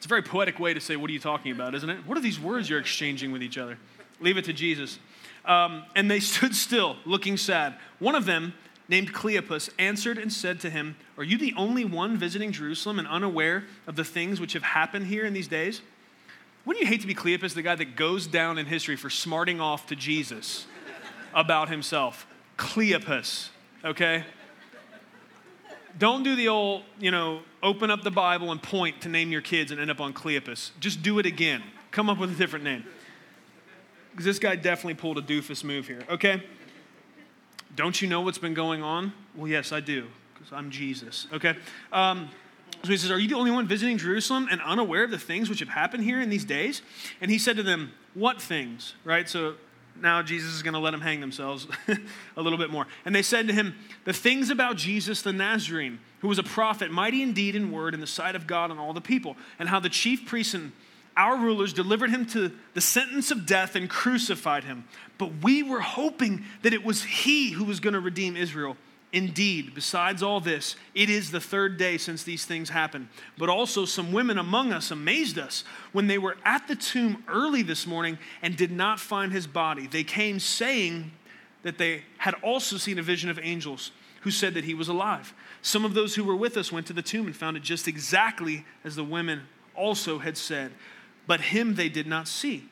[0.00, 2.06] It's a very poetic way to say, What are you talking about, isn't it?
[2.06, 3.76] What are these words you're exchanging with each other?
[4.18, 4.98] Leave it to Jesus.
[5.44, 7.74] Um, and they stood still, looking sad.
[7.98, 8.54] One of them,
[8.88, 13.06] named Cleopas, answered and said to him, Are you the only one visiting Jerusalem and
[13.06, 15.82] unaware of the things which have happened here in these days?
[16.64, 19.60] Wouldn't you hate to be Cleopas, the guy that goes down in history for smarting
[19.60, 20.64] off to Jesus
[21.34, 22.26] about himself?
[22.56, 23.50] Cleopas,
[23.84, 24.24] okay?
[25.98, 29.42] Don't do the old, you know, open up the Bible and point to name your
[29.42, 30.70] kids and end up on Cleopas.
[30.80, 31.62] Just do it again.
[31.90, 32.84] Come up with a different name
[34.10, 36.42] because this guy definitely pulled a doofus move here, okay?
[37.76, 39.12] Don't you know what's been going on?
[39.34, 41.56] Well, yes, I do, because I'm Jesus, okay?
[41.92, 42.28] Um,
[42.82, 45.48] so he says, Are you the only one visiting Jerusalem and unaware of the things
[45.48, 46.82] which have happened here in these days?
[47.20, 48.94] And he said to them, What things?
[49.04, 49.28] Right?
[49.28, 49.54] So
[50.00, 51.66] now Jesus is going to let them hang themselves
[52.36, 52.86] a little bit more.
[53.04, 56.90] And they said to him, The things about Jesus the Nazarene, who was a prophet,
[56.90, 59.36] mighty indeed in deed and word in the sight of God and all the people,
[59.58, 60.72] and how the chief priests and
[61.16, 64.84] our rulers delivered him to the sentence of death and crucified him.
[65.18, 68.76] But we were hoping that it was he who was going to redeem Israel.
[69.12, 73.08] Indeed, besides all this, it is the third day since these things happened.
[73.36, 77.62] But also, some women among us amazed us when they were at the tomb early
[77.62, 79.88] this morning and did not find his body.
[79.88, 81.10] They came saying
[81.64, 85.34] that they had also seen a vision of angels who said that he was alive.
[85.62, 87.88] Some of those who were with us went to the tomb and found it just
[87.88, 89.42] exactly as the women
[89.74, 90.72] also had said
[91.30, 92.64] but him they did not see.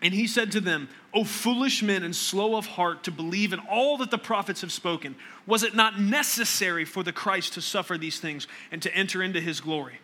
[0.00, 3.58] And he said to them, O foolish men and slow of heart to believe in
[3.68, 7.98] all that the prophets have spoken, was it not necessary for the Christ to suffer
[7.98, 9.98] these things and to enter into his glory?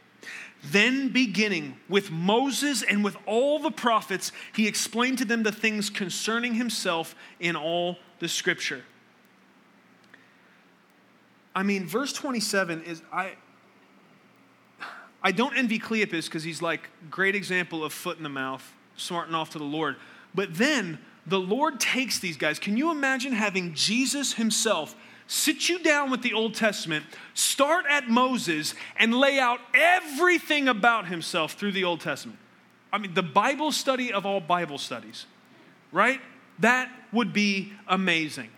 [0.64, 5.88] Then, beginning with Moses and with all the prophets, he explained to them the things
[5.88, 8.82] concerning himself in all the scripture.
[11.56, 13.32] I mean, verse 27 is, I,
[15.22, 19.34] I don't envy Cleopas because he's like great example of foot in the mouth, smarting
[19.34, 19.96] off to the Lord.
[20.34, 22.58] But then the Lord takes these guys.
[22.58, 24.94] Can you imagine having Jesus himself
[25.26, 31.06] sit you down with the Old Testament, start at Moses, and lay out everything about
[31.06, 32.38] himself through the Old Testament?
[32.92, 35.24] I mean, the Bible study of all Bible studies,
[35.90, 36.20] right?
[36.58, 38.50] That would be amazing.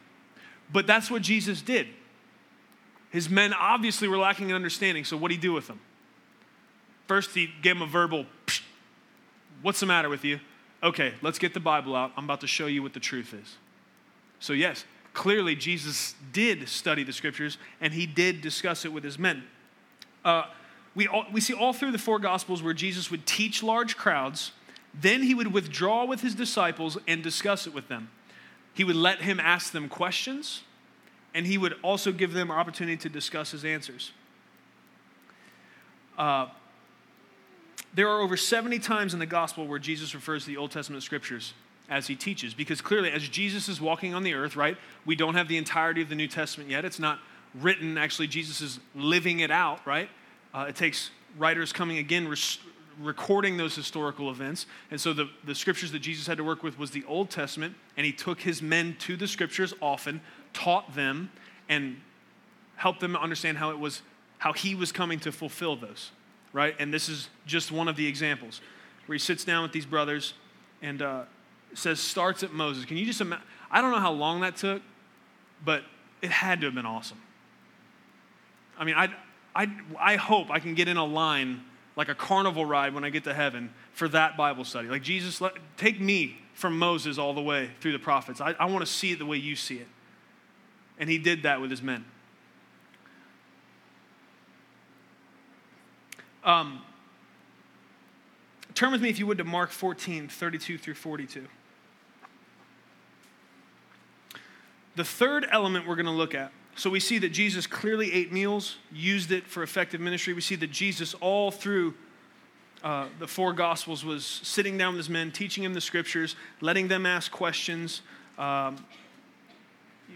[0.73, 1.87] But that's what Jesus did.
[3.11, 5.81] His men obviously were lacking in understanding, so what did he do with them?
[7.07, 8.27] First, he gave them a verbal,
[9.63, 10.41] What's the matter with you?
[10.83, 12.13] Okay, let's get the Bible out.
[12.17, 13.57] I'm about to show you what the truth is.
[14.39, 19.19] So, yes, clearly Jesus did study the scriptures and he did discuss it with his
[19.19, 19.43] men.
[20.25, 20.45] Uh,
[20.95, 24.53] we, all, we see all through the four gospels where Jesus would teach large crowds,
[24.95, 28.11] then he would withdraw with his disciples and discuss it with them.
[28.75, 30.63] He would let him ask them questions,
[31.35, 34.13] and he would also give them opportunity to discuss his answers.
[36.17, 36.47] Uh,
[37.95, 41.03] there are over 70 times in the gospel where Jesus refers to the Old Testament
[41.03, 41.55] scriptures
[41.89, 42.55] as he teaches.
[42.55, 46.03] Because clearly, as Jesus is walking on the earth, right, we don't have the entirety
[46.03, 46.85] of the New Testament yet.
[46.85, 47.19] It's not
[47.55, 50.09] written, actually, Jesus is living it out, right?
[50.53, 52.59] Uh, it takes writers coming again, res-
[53.01, 54.67] recording those historical events.
[54.91, 57.75] And so the, the scriptures that Jesus had to work with was the Old Testament,
[57.97, 60.21] and he took his men to the scriptures often,
[60.53, 61.31] taught them,
[61.69, 62.01] and
[62.77, 64.03] helped them understand how it was,
[64.39, 66.11] how he was coming to fulfill those
[66.53, 66.75] right?
[66.79, 68.61] And this is just one of the examples
[69.07, 70.35] where he sits down with these brothers
[70.83, 71.23] and uh,
[71.75, 72.85] says, starts at Moses.
[72.85, 73.45] Can you just imagine?
[73.71, 74.83] I don't know how long that took,
[75.65, 75.85] but
[76.23, 77.21] it had to have been awesome.
[78.79, 79.09] I mean, I,
[79.55, 81.63] I, I hope I can get in a line
[81.97, 84.89] like a carnival ride when I get to heaven for that Bible study.
[84.89, 88.41] Like, Jesus, let, take me from Moses all the way through the prophets.
[88.41, 89.89] I, I want to see it the way you see it.
[90.99, 92.05] And he did that with his men.
[96.45, 96.83] Um,
[98.75, 101.47] turn with me, if you would, to Mark 14, 32 through 42.
[104.97, 108.33] The third element we're going to look at so we see that Jesus clearly ate
[108.33, 110.33] meals, used it for effective ministry.
[110.33, 111.95] We see that Jesus, all through
[112.85, 116.87] uh, the four Gospels, was sitting down with his men, teaching them the scriptures, letting
[116.87, 118.03] them ask questions,
[118.39, 118.77] um,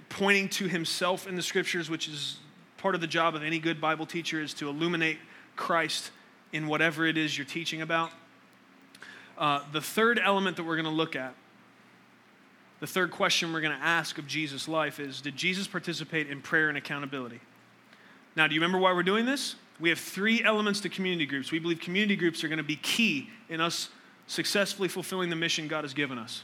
[0.09, 2.39] pointing to himself in the scriptures, which is
[2.79, 5.19] part of the job of any good Bible teacher, is to illuminate
[5.57, 6.11] Christ
[6.53, 8.11] in whatever it is you're teaching about.
[9.39, 11.35] Uh, the third element that we're going to look at
[12.83, 16.43] the third question we're going to ask of Jesus' life is Did Jesus participate in
[16.43, 17.39] prayer and accountability?
[18.35, 19.55] Now, do you remember why we're doing this?
[19.79, 21.53] We have three elements to community groups.
[21.53, 23.89] We believe community groups are going to be key in us
[24.27, 26.43] successfully fulfilling the mission God has given us,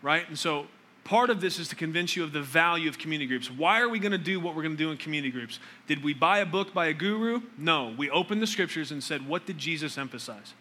[0.00, 0.28] right?
[0.28, 0.66] And so,
[1.04, 3.50] part of this is to convince you of the value of community groups.
[3.50, 5.58] Why are we going to do what we're going to do in community groups?
[5.86, 7.42] Did we buy a book by a guru?
[7.58, 7.94] No.
[7.96, 10.54] We opened the scriptures and said, What did Jesus emphasize?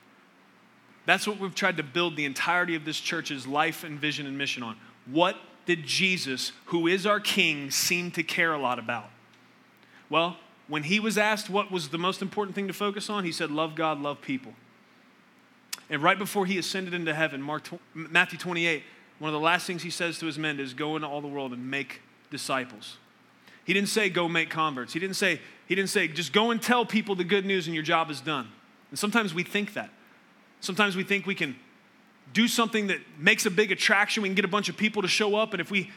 [1.05, 4.37] That's what we've tried to build the entirety of this church's life and vision and
[4.37, 4.77] mission on.
[5.05, 9.09] What did Jesus, who is our king, seem to care a lot about?
[10.09, 13.31] Well, when he was asked what was the most important thing to focus on, he
[13.31, 14.53] said, Love God, love people.
[15.89, 18.83] And right before he ascended into heaven, Mark, Matthew 28,
[19.19, 21.27] one of the last things he says to his men is, Go into all the
[21.27, 22.97] world and make disciples.
[23.65, 24.93] He didn't say, Go make converts.
[24.93, 27.73] He didn't say, he didn't say, Just go and tell people the good news and
[27.73, 28.47] your job is done.
[28.89, 29.89] And sometimes we think that.
[30.59, 31.55] Sometimes we think we can
[32.31, 34.23] do something that makes a big attraction.
[34.23, 35.91] We can get a bunch of people to show up, and if we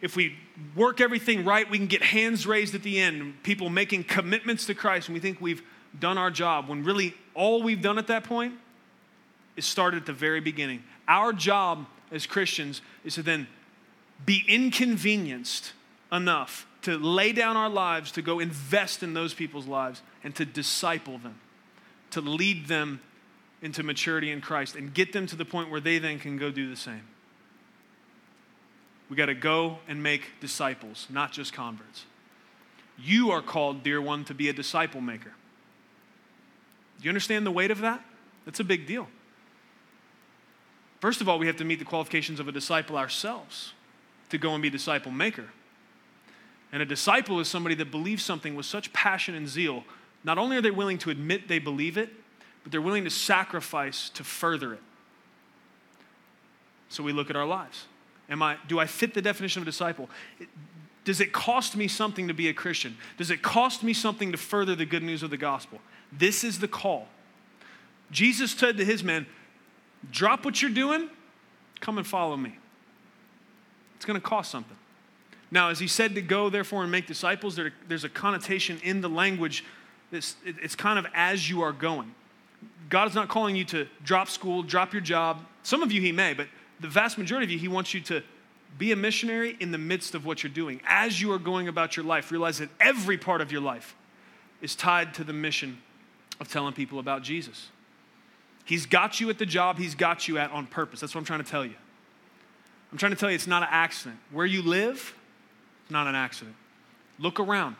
[0.00, 0.36] if we
[0.76, 4.74] work everything right, we can get hands raised at the end, people making commitments to
[4.74, 5.62] Christ, and we think we've
[5.98, 6.68] done our job.
[6.68, 8.54] When really all we've done at that point
[9.56, 10.84] is started at the very beginning.
[11.08, 13.46] Our job as Christians is to then
[14.24, 15.72] be inconvenienced
[16.10, 20.44] enough to lay down our lives, to go invest in those people's lives, and to
[20.44, 21.38] disciple them,
[22.10, 23.00] to lead them
[23.60, 26.50] into maturity in Christ and get them to the point where they then can go
[26.50, 27.02] do the same.
[29.10, 32.04] We got to go and make disciples, not just converts.
[32.98, 35.32] You are called, dear one, to be a disciple maker.
[36.98, 38.04] Do you understand the weight of that?
[38.44, 39.08] That's a big deal.
[41.00, 43.72] First of all, we have to meet the qualifications of a disciple ourselves
[44.30, 45.46] to go and be disciple maker.
[46.72, 49.84] And a disciple is somebody that believes something with such passion and zeal.
[50.24, 52.10] Not only are they willing to admit they believe it,
[52.62, 54.82] but they're willing to sacrifice to further it.
[56.88, 57.86] So we look at our lives.
[58.28, 60.10] Am I, do I fit the definition of a disciple?
[61.04, 62.98] Does it cost me something to be a Christian?
[63.16, 65.80] Does it cost me something to further the good news of the gospel?
[66.12, 67.08] This is the call.
[68.10, 69.26] Jesus said to his men,
[70.10, 71.08] Drop what you're doing,
[71.80, 72.56] come and follow me.
[73.96, 74.76] It's going to cost something.
[75.50, 79.00] Now, as he said to go, therefore, and make disciples, there, there's a connotation in
[79.00, 79.64] the language.
[80.12, 82.14] It's, it's kind of as you are going.
[82.88, 85.44] God is not calling you to drop school, drop your job.
[85.62, 86.48] Some of you, He may, but
[86.80, 88.22] the vast majority of you, He wants you to
[88.76, 90.80] be a missionary in the midst of what you're doing.
[90.86, 93.96] As you are going about your life, realize that every part of your life
[94.60, 95.78] is tied to the mission
[96.40, 97.68] of telling people about Jesus.
[98.68, 101.00] He's got you at the job He's got you at on purpose.
[101.00, 101.72] That's what I'm trying to tell you.
[102.92, 104.18] I'm trying to tell you it's not an accident.
[104.30, 105.14] Where you live,
[105.88, 106.54] not an accident.
[107.18, 107.76] Look around.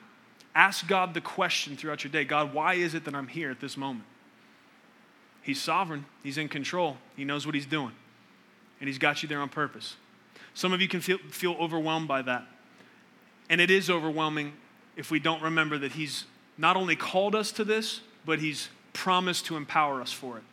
[0.55, 3.61] Ask God the question throughout your day God, why is it that I'm here at
[3.61, 4.07] this moment?
[5.43, 7.93] He's sovereign, He's in control, He knows what He's doing,
[8.81, 9.97] and He's got you there on purpose.
[10.55, 12.47] Some of you can feel, feel overwhelmed by that.
[13.51, 14.55] And it is overwhelming
[14.97, 16.25] if we don't remember that He's
[16.57, 20.45] not only called us to this, but He's promised to empower us for it.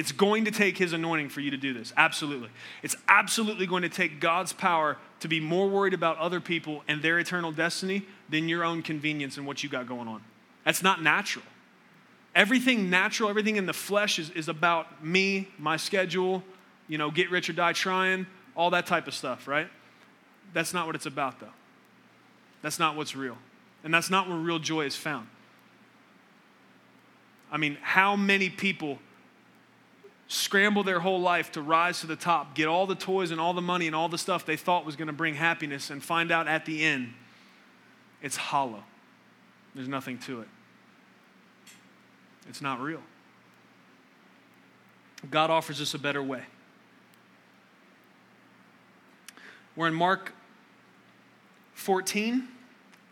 [0.00, 1.92] It's going to take His anointing for you to do this.
[1.94, 2.48] Absolutely.
[2.82, 7.02] It's absolutely going to take God's power to be more worried about other people and
[7.02, 10.22] their eternal destiny than your own convenience and what you got going on.
[10.64, 11.44] That's not natural.
[12.34, 16.44] Everything natural, everything in the flesh is, is about me, my schedule,
[16.88, 19.68] you know, get rich or die trying, all that type of stuff, right?
[20.54, 21.52] That's not what it's about, though.
[22.62, 23.36] That's not what's real.
[23.84, 25.26] And that's not where real joy is found.
[27.52, 28.98] I mean, how many people
[30.30, 33.52] scramble their whole life to rise to the top, get all the toys and all
[33.52, 36.30] the money and all the stuff they thought was going to bring happiness, and find
[36.30, 37.12] out at the end
[38.22, 38.84] it's hollow?
[39.74, 40.48] There's nothing to it.
[42.48, 43.02] It's not real.
[45.28, 46.44] God offers us a better way.
[49.74, 50.32] We're in Mark
[51.74, 52.46] 14,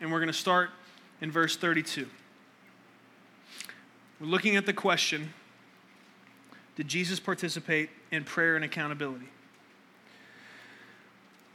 [0.00, 0.70] and we're going to start
[1.20, 2.06] in verse 32.
[4.20, 5.34] We're looking at the question
[6.78, 9.26] did Jesus participate in prayer and accountability.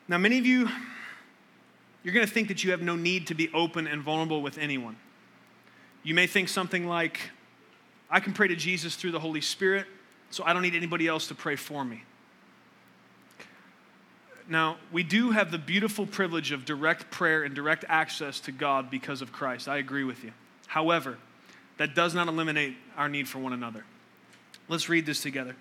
[0.10, 0.68] Now, many of you,
[2.04, 4.58] you're going to think that you have no need to be open and vulnerable with
[4.58, 4.98] anyone.
[6.04, 7.32] You may think something like,
[8.12, 9.86] I can pray to Jesus through the Holy Spirit,
[10.30, 12.04] so I don't need anybody else to pray for me.
[14.50, 18.92] Now, we do have the beautiful privilege of direct prayer and direct access to God
[18.92, 19.70] because of Christ.
[19.70, 20.34] I agree with you.
[20.68, 21.18] However,
[21.78, 23.86] that does not eliminate our need for one another.
[24.70, 25.56] Let's read this together.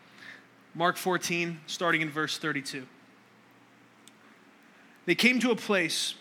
[0.75, 2.87] Mark 14, starting in verse 32.
[5.05, 6.15] They came to a place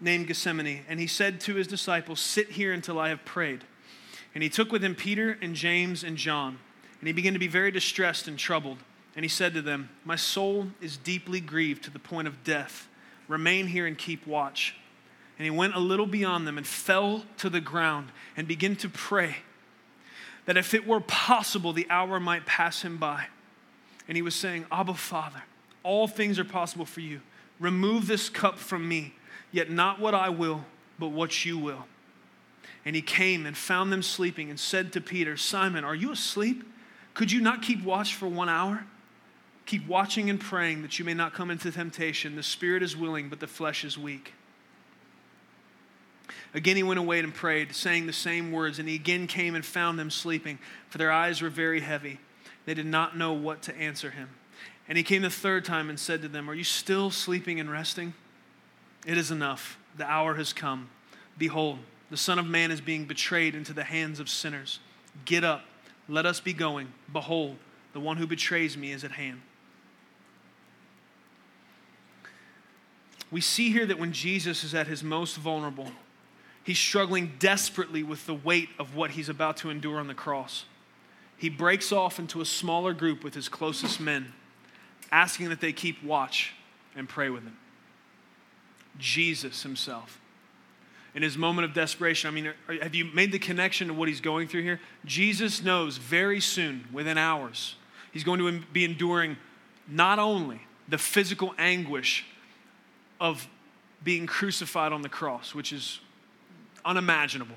[0.00, 3.64] named Gethsemane, and he said to his disciples, Sit here until I have prayed.
[4.34, 6.58] And he took with him Peter and James and John,
[7.00, 8.78] and he began to be very distressed and troubled.
[9.16, 12.88] And he said to them, My soul is deeply grieved to the point of death.
[13.26, 14.76] Remain here and keep watch.
[15.38, 18.88] And he went a little beyond them and fell to the ground and began to
[18.88, 19.38] pray
[20.48, 23.26] that if it were possible, the hour might pass him by.
[24.08, 25.42] And he was saying, Abba, Father,
[25.82, 27.20] all things are possible for you.
[27.60, 29.12] Remove this cup from me,
[29.52, 30.64] yet not what I will,
[30.98, 31.84] but what you will.
[32.86, 36.64] And he came and found them sleeping and said to Peter, Simon, are you asleep?
[37.12, 38.86] Could you not keep watch for one hour?
[39.66, 42.36] Keep watching and praying that you may not come into temptation.
[42.36, 44.32] The spirit is willing, but the flesh is weak.
[46.54, 49.64] Again, he went away and prayed, saying the same words, and he again came and
[49.64, 52.18] found them sleeping, for their eyes were very heavy.
[52.64, 54.30] They did not know what to answer him.
[54.88, 57.70] And he came the third time and said to them, Are you still sleeping and
[57.70, 58.14] resting?
[59.06, 59.78] It is enough.
[59.96, 60.88] The hour has come.
[61.36, 61.78] Behold,
[62.10, 64.80] the Son of Man is being betrayed into the hands of sinners.
[65.24, 65.64] Get up,
[66.08, 66.92] let us be going.
[67.12, 67.56] Behold,
[67.92, 69.42] the one who betrays me is at hand.
[73.30, 75.90] We see here that when Jesus is at his most vulnerable,
[76.68, 80.66] he's struggling desperately with the weight of what he's about to endure on the cross.
[81.38, 84.34] He breaks off into a smaller group with his closest men,
[85.10, 86.52] asking that they keep watch
[86.94, 87.56] and pray with him.
[88.98, 90.20] Jesus himself.
[91.14, 92.52] In his moment of desperation, I mean,
[92.82, 94.78] have you made the connection to what he's going through here?
[95.06, 97.76] Jesus knows very soon, within hours,
[98.12, 99.38] he's going to be enduring
[99.88, 102.26] not only the physical anguish
[103.18, 103.48] of
[104.04, 106.00] being crucified on the cross, which is
[106.88, 107.54] unimaginable.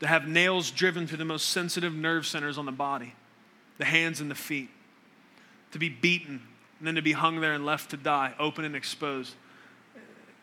[0.00, 3.14] To have nails driven through the most sensitive nerve centers on the body,
[3.78, 4.70] the hands and the feet.
[5.72, 6.42] To be beaten
[6.78, 9.34] and then to be hung there and left to die, open and exposed.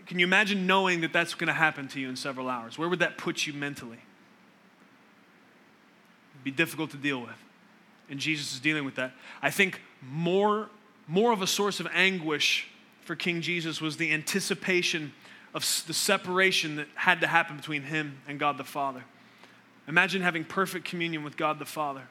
[0.05, 2.77] Can you imagine knowing that that's going to happen to you in several hours?
[2.77, 3.99] Where would that put you mentally?
[6.33, 7.37] It'd be difficult to deal with.
[8.09, 9.13] And Jesus is dealing with that.
[9.41, 10.69] I think more,
[11.07, 12.67] more of a source of anguish
[13.01, 15.13] for King Jesus was the anticipation
[15.53, 19.03] of the separation that had to happen between him and God the Father.
[19.87, 22.03] Imagine having perfect communion with God the Father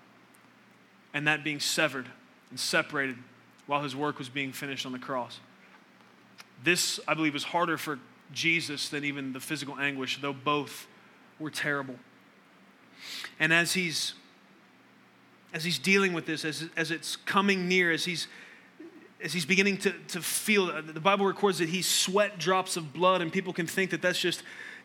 [1.15, 2.07] and that being severed
[2.51, 3.17] and separated
[3.67, 5.41] while his work was being finished on the cross.
[6.63, 7.99] This, I believe, was harder for
[8.33, 10.87] Jesus than even the physical anguish, though both
[11.39, 11.97] were terrible.
[13.41, 14.15] And as he's
[15.53, 18.27] as he's dealing with this, as, as it's coming near, as he's
[19.23, 22.93] as he's beginning to, to feel, uh, the Bible records that he sweat drops of
[22.93, 24.43] blood, and people can think that that's just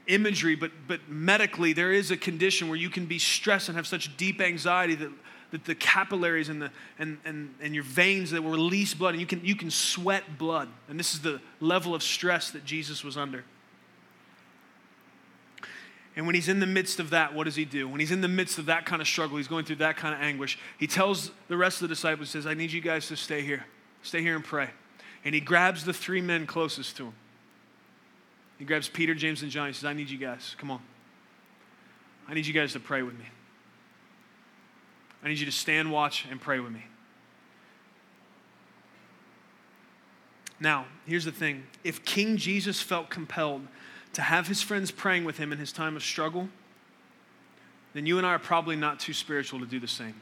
[0.07, 3.88] imagery, but, but medically, there is a condition where you can be stressed and have
[3.88, 5.11] such deep anxiety that,
[5.51, 9.21] that the capillaries and, the, and, and, and your veins that will release blood, and
[9.21, 10.69] you can, you can sweat blood.
[10.88, 13.43] And this is the level of stress that Jesus was under.
[16.15, 17.88] And when he's in the midst of that, what does he do?
[17.88, 20.15] When he's in the midst of that kind of struggle, he's going through that kind
[20.15, 23.15] of anguish, he tells the rest of the disciples, says, I need you guys to
[23.15, 23.65] stay here.
[24.07, 24.69] Stay here and pray.
[25.25, 27.13] And he grabs the three men closest to him.
[28.57, 29.67] He grabs Peter, James, and John.
[29.67, 30.55] He says, I need you guys.
[30.57, 30.79] Come on.
[32.25, 33.25] I need you guys to pray with me.
[35.21, 36.85] I need you to stand, watch, and pray with me.
[40.57, 43.67] Now, here's the thing if King Jesus felt compelled
[44.13, 46.47] to have his friends praying with him in his time of struggle,
[47.93, 50.15] then you and I are probably not too spiritual to do the same.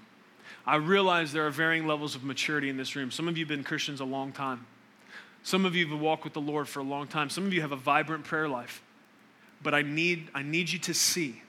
[0.67, 3.11] I realize there are varying levels of maturity in this room.
[3.11, 4.65] Some of you have been Christians a long time.
[5.43, 7.29] Some of you have walked with the Lord for a long time.
[7.29, 8.81] Some of you have a vibrant prayer life.
[9.61, 11.43] But I need, I need you to see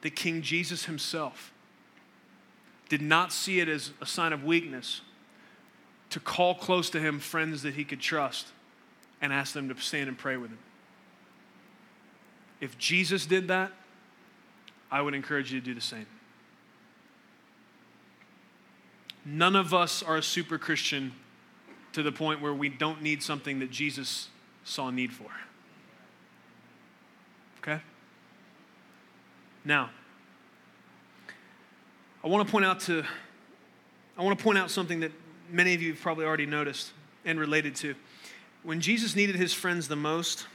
[0.00, 1.52] that King Jesus himself
[2.88, 5.02] did not see it as a sign of weakness
[6.10, 8.48] to call close to him friends that he could trust
[9.20, 10.58] and ask them to stand and pray with him.
[12.60, 13.72] If Jesus did that,
[14.90, 16.06] I would encourage you to do the same.
[19.24, 21.12] None of us are a super Christian
[21.92, 24.28] to the point where we don't need something that Jesus
[24.64, 25.30] saw need for.
[27.60, 27.80] Okay?
[29.64, 29.90] Now,
[32.22, 33.04] I want to point out to
[34.16, 35.12] I want to point out something that
[35.50, 36.92] many of you have probably already noticed
[37.24, 37.94] and related to.
[38.62, 40.46] When Jesus needed his friends the most,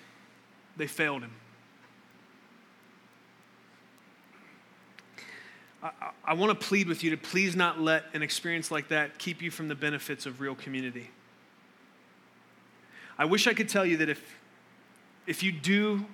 [0.77, 1.31] they failed him.
[5.81, 5.91] I,
[6.25, 9.41] I, want to plead with you to please not let an experience like that keep
[9.41, 11.09] you from the benefits of real community.
[13.17, 14.21] I wish I could tell you that if,
[15.25, 16.05] if you do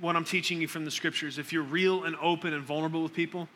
[0.00, 3.14] what I'm teaching you from the scriptures, if you're real and open and vulnerable with
[3.14, 3.48] people,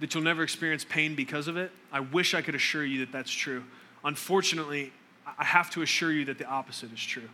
[0.00, 1.70] that you'll never experience pain because of it.
[1.92, 3.62] I wish I could assure you that that's true.
[4.04, 4.92] Unfortunately,
[5.38, 7.28] I have to assure you that the opposite is true.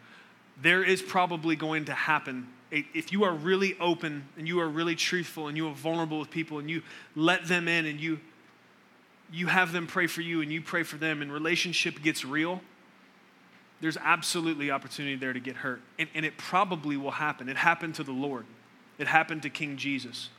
[0.62, 2.48] There is probably going to happen.
[2.70, 6.30] If you are really open and you are really truthful and you are vulnerable with
[6.30, 6.82] people and you
[7.16, 8.20] let them in and you
[9.30, 12.62] you have them pray for you and you pray for them and relationship gets real
[13.80, 15.80] there's absolutely opportunity there to get hurt.
[15.98, 17.48] And, and it probably will happen.
[17.48, 18.44] It happened to the lord.
[18.98, 20.30] It happened to king jesus.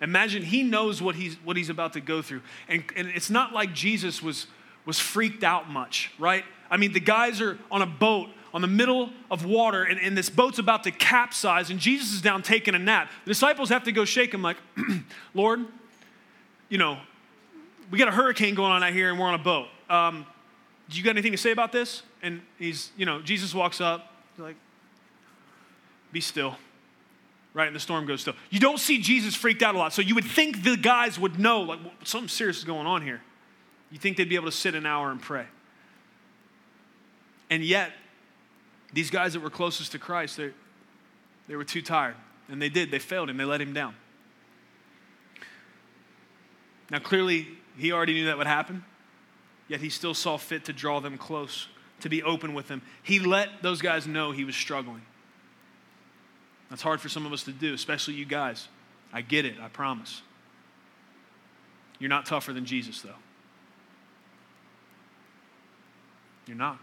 [0.00, 2.42] Imagine he knows what he's what he's about to go through.
[2.68, 4.46] And, and it's not like jesus was
[4.84, 8.68] was freaked out much right i mean the guys are on a boat on the
[8.68, 12.74] middle of water, and, and this boat's about to capsize, and Jesus is down taking
[12.74, 13.10] a nap.
[13.24, 14.58] The disciples have to go shake him, like,
[15.34, 15.64] Lord,
[16.68, 16.98] you know,
[17.90, 19.68] we got a hurricane going on out here, and we're on a boat.
[19.88, 20.26] Um,
[20.88, 22.02] do you got anything to say about this?
[22.22, 24.56] And he's, you know, Jesus walks up, like,
[26.12, 26.56] be still.
[27.54, 28.34] Right, and the storm goes still.
[28.48, 31.38] You don't see Jesus freaked out a lot, so you would think the guys would
[31.38, 33.20] know, like, something serious is going on here.
[33.90, 35.46] You think they'd be able to sit an hour and pray.
[37.52, 37.92] And yet,
[38.94, 40.52] these guys that were closest to Christ, they,
[41.48, 42.14] they were too tired.
[42.48, 42.90] And they did.
[42.90, 43.36] They failed him.
[43.36, 43.94] They let him down.
[46.90, 47.46] Now, clearly,
[47.76, 48.86] he already knew that would happen,
[49.68, 51.68] yet he still saw fit to draw them close,
[52.00, 52.80] to be open with them.
[53.02, 55.02] He let those guys know he was struggling.
[56.70, 58.66] That's hard for some of us to do, especially you guys.
[59.12, 60.22] I get it, I promise.
[61.98, 63.10] You're not tougher than Jesus, though.
[66.46, 66.78] You're not.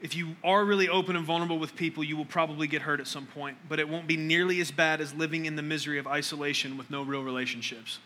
[0.00, 3.06] If you are really open and vulnerable with people, you will probably get hurt at
[3.06, 6.06] some point, but it won't be nearly as bad as living in the misery of
[6.06, 7.98] isolation with no real relationships.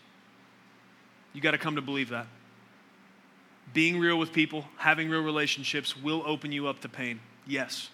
[1.33, 2.27] You got to come to believe that.
[3.73, 7.19] Being real with people, having real relationships will open you up to pain.
[7.45, 7.89] Yes.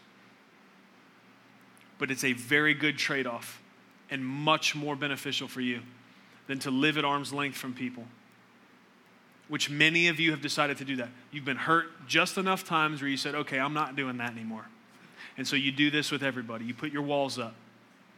[1.97, 3.61] But it's a very good trade off
[4.09, 5.81] and much more beneficial for you
[6.47, 8.05] than to live at arm's length from people
[9.47, 11.09] which many of you have decided to do that.
[11.31, 14.65] You've been hurt just enough times where you said, okay, I'm not doing that anymore.
[15.37, 16.65] And so you do this with everybody.
[16.65, 17.55] You put your walls up.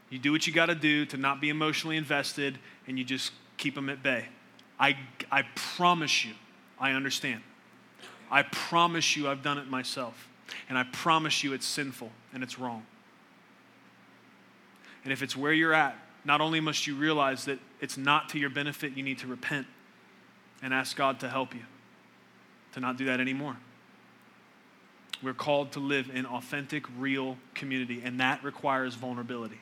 [0.09, 2.57] You do what you got to do to not be emotionally invested,
[2.88, 4.25] and you just keep them at bay.
[4.80, 4.97] I,
[5.32, 6.34] I promise you,
[6.80, 7.41] I understand.
[8.32, 10.30] I promise you, I've done it myself.
[10.67, 12.86] And I promise you, it's sinful and it's wrong.
[15.03, 18.39] And if it's where you're at, not only must you realize that it's not to
[18.39, 19.67] your benefit, you need to repent
[20.62, 21.62] and ask God to help you
[22.74, 23.57] to not do that anymore.
[25.22, 29.60] We're called to live in authentic, real community, and that requires vulnerability.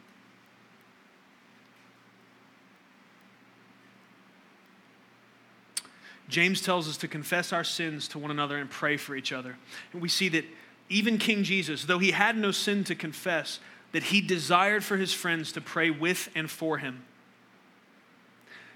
[6.30, 9.56] James tells us to confess our sins to one another and pray for each other.
[9.94, 10.46] And we see that
[10.90, 13.60] even King Jesus, though he had no sin to confess,
[13.94, 17.04] that he desired for his friends to pray with and for him.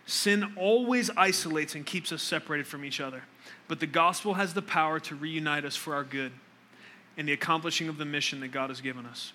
[0.05, 3.23] Sin always isolates and keeps us separated from each other.
[3.67, 6.31] But the gospel has the power to reunite us for our good
[7.17, 9.33] in the accomplishing of the mission that God has given us.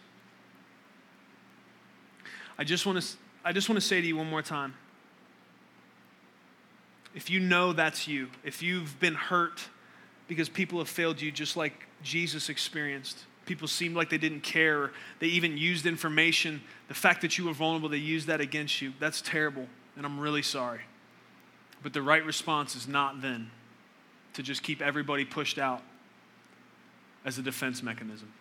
[2.59, 4.75] I just want to, I just want to say to you one more time
[7.15, 9.69] if you know that's you, if you've been hurt
[10.29, 14.93] because people have failed you just like Jesus experienced, people seemed like they didn't care,
[15.19, 18.93] they even used information, the fact that you were vulnerable, they used that against you,
[19.01, 19.67] that's terrible
[19.97, 20.81] and I'm really sorry.
[21.83, 23.51] But the right response is not then
[24.35, 25.83] to just keep everybody pushed out
[27.25, 28.33] as a defense mechanism.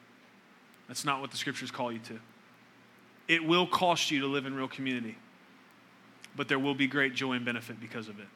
[0.88, 2.20] That's not what the scriptures call you to.
[3.28, 5.18] It will cost you to live in real community,
[6.36, 8.28] but there will be great joy and benefit because of it.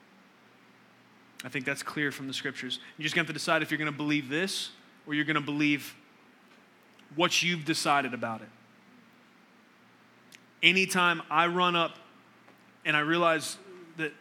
[1.43, 2.79] I think that's clear from the scriptures.
[2.97, 4.71] You're just going to have to decide if you're going to believe this
[5.05, 5.95] or you're going to believe
[7.15, 8.49] what you've decided about it.
[10.61, 11.97] Anytime I run up
[12.85, 13.57] and I realize
[13.97, 14.13] that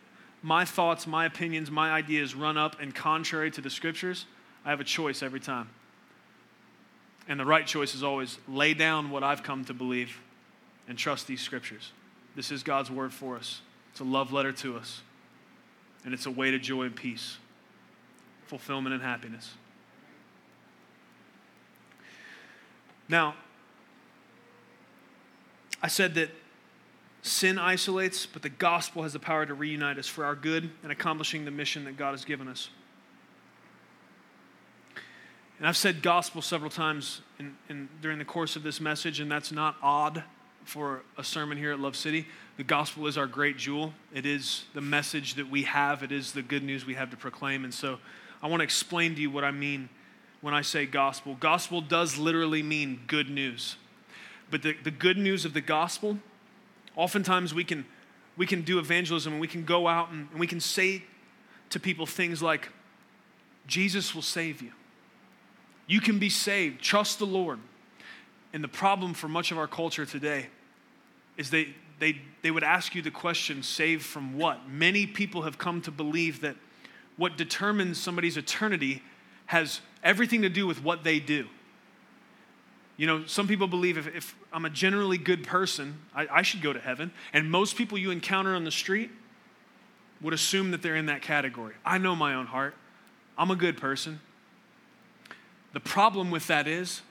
[0.43, 4.27] my thoughts, my opinions, my ideas run up and contrary to the scriptures,
[4.65, 5.69] I have a choice every time.
[7.29, 10.19] And the right choice is always lay down what I've come to believe
[10.89, 11.93] and trust these scriptures.
[12.35, 13.61] This is God's word for us.
[13.91, 15.03] It's a love letter to us.
[16.05, 17.37] And it's a way to joy and peace,
[18.47, 19.55] fulfillment and happiness.
[23.09, 23.35] Now,
[25.83, 26.31] I said that
[27.29, 30.91] Sin isolates, but the gospel has the power to reunite us for our good and
[30.91, 32.71] accomplishing the mission that God has given us.
[35.59, 39.31] And I've said gospel several times in, in, during the course of this message, and
[39.31, 40.25] that's not odd
[40.65, 42.27] for a sermon here at Love City.
[42.57, 43.93] The gospel is our great jewel.
[44.15, 47.17] It is the message that we have, it is the good news we have to
[47.19, 47.63] proclaim.
[47.63, 47.99] And so
[48.43, 49.91] I want to explain to you what I mean
[50.41, 51.37] when I say gospel.
[51.39, 53.77] Gospel does literally mean good news.
[54.51, 56.19] But the, the good news of the gospel,
[56.99, 57.87] oftentimes we can,
[58.37, 61.03] we can do evangelism and we can go out and, and we can say
[61.71, 62.69] to people things like,
[63.67, 64.73] Jesus will save you.
[65.87, 66.83] You can be saved.
[66.83, 67.61] Trust the Lord.
[68.53, 70.49] And the problem for much of our culture today
[71.37, 74.69] is they, they, they would ask you the question, saved from what?
[74.69, 76.57] Many people have come to believe that
[77.17, 79.03] what determines somebody's eternity
[79.47, 81.47] has everything to do with what they do.
[82.99, 86.61] You know, some people believe if, if I'm a generally good person, I, I should
[86.61, 87.13] go to heaven.
[87.33, 89.11] And most people you encounter on the street
[90.21, 91.75] would assume that they're in that category.
[91.87, 92.75] I know my own heart.
[93.39, 94.21] I'm a good person.
[95.75, 97.03] The problem with that is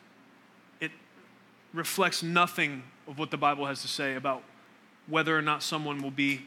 [0.81, 0.91] it
[1.73, 4.43] reflects nothing of what the Bible has to say about
[5.07, 6.41] whether or not someone will be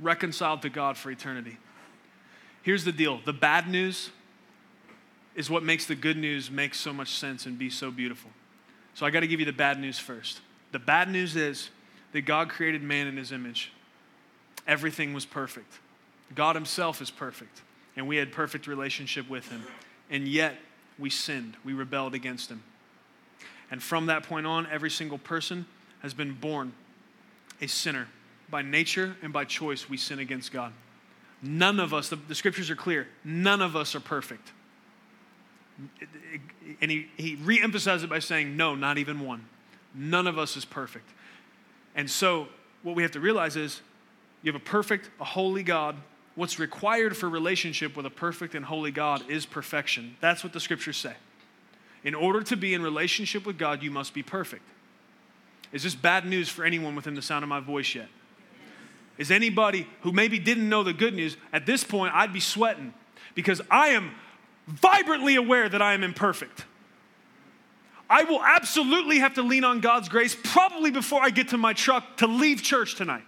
[0.00, 1.58] reconciled to God for eternity.
[2.62, 4.10] Here's the deal the bad news
[5.36, 8.32] is what makes the good news make so much sense and be so beautiful.
[8.94, 10.40] So I got to give you the bad news first.
[10.72, 11.70] The bad news is
[12.12, 13.72] that God created man in his image.
[14.66, 15.72] Everything was perfect.
[16.34, 17.62] God himself is perfect,
[17.96, 19.62] and we had perfect relationship with him.
[20.10, 20.56] And yet,
[20.98, 22.62] we sinned, we rebelled against him.
[23.70, 25.66] And from that point on, every single person
[26.00, 26.72] has been born
[27.60, 28.08] a sinner.
[28.50, 30.72] By nature and by choice, we sin against God.
[31.42, 34.52] None of us, the, the scriptures are clear, none of us are perfect.
[36.80, 39.46] And he, he reemphasizes it by saying, no, not even one.
[39.94, 41.08] None of us is perfect.
[41.94, 42.48] And so,
[42.82, 43.80] what we have to realize is
[44.42, 45.96] you have a perfect, a holy God
[46.34, 50.16] what's required for relationship with a perfect and holy God is perfection.
[50.20, 51.14] That's what the scriptures say.
[52.02, 54.62] In order to be in relationship with God, you must be perfect.
[55.72, 58.08] Is this bad news for anyone within the sound of my voice yet?
[59.16, 62.92] Is anybody who maybe didn't know the good news, at this point, I'd be sweating
[63.34, 64.10] because I am
[64.66, 66.64] vibrantly aware that I am imperfect.
[68.08, 71.72] I will absolutely have to lean on God's grace probably before I get to my
[71.72, 73.24] truck to leave church tonight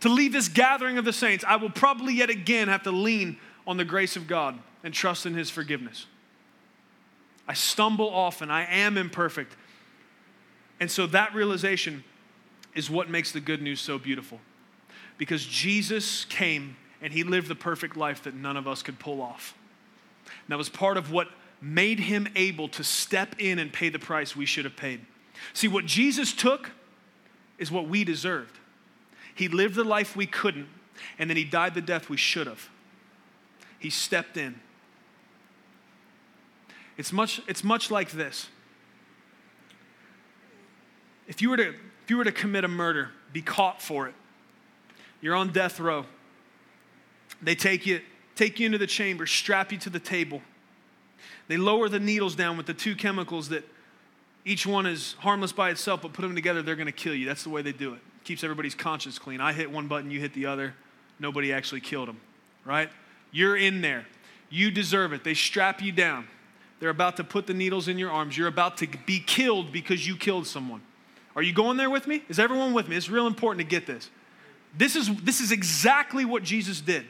[0.00, 3.38] to leave this gathering of the saints, I will probably yet again have to lean
[3.66, 6.06] on the grace of God and trust in His forgiveness.
[7.46, 9.54] I stumble often, I am imperfect.
[10.78, 12.04] And so that realization
[12.74, 14.40] is what makes the good news so beautiful.
[15.18, 19.20] Because Jesus came and He lived the perfect life that none of us could pull
[19.20, 19.54] off.
[20.50, 21.28] That was part of what
[21.60, 25.00] made Him able to step in and pay the price we should have paid.
[25.52, 26.72] See, what Jesus took
[27.56, 28.58] is what we deserved.
[29.34, 30.66] He lived the life we couldn't,
[31.18, 32.68] and then he died the death we should have.
[33.78, 34.60] He stepped in.
[36.96, 38.48] It's much, it's much like this.
[41.28, 44.14] If you, were to, if you were to commit a murder, be caught for it,
[45.20, 46.06] you're on death row.
[47.40, 48.00] They take you,
[48.44, 50.42] take you into the chamber, strap you to the table.
[51.48, 53.64] They lower the needles down with the two chemicals that
[54.44, 57.26] each one is harmless by itself, but put them together, they're going to kill you.
[57.26, 59.40] That's the way they do it keeps everybody's conscience clean.
[59.40, 60.74] I hit one button, you hit the other.
[61.18, 62.20] Nobody actually killed him,
[62.64, 62.90] right?
[63.32, 64.06] You're in there.
[64.48, 65.24] You deserve it.
[65.24, 66.26] They strap you down.
[66.80, 68.36] They're about to put the needles in your arms.
[68.36, 70.80] You're about to be killed because you killed someone.
[71.36, 72.22] Are you going there with me?
[72.28, 72.96] Is everyone with me?
[72.96, 74.10] It's real important to get this.
[74.76, 77.04] This is, this is exactly what Jesus did.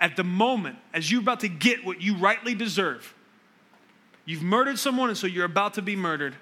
[0.00, 3.14] At the moment, as you're about to get what you rightly deserve,
[4.24, 6.34] you've murdered someone, and so you're about to be murdered.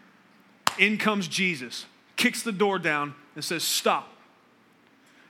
[0.79, 1.87] In comes Jesus
[2.17, 4.09] kicks the door down, and says, Stop.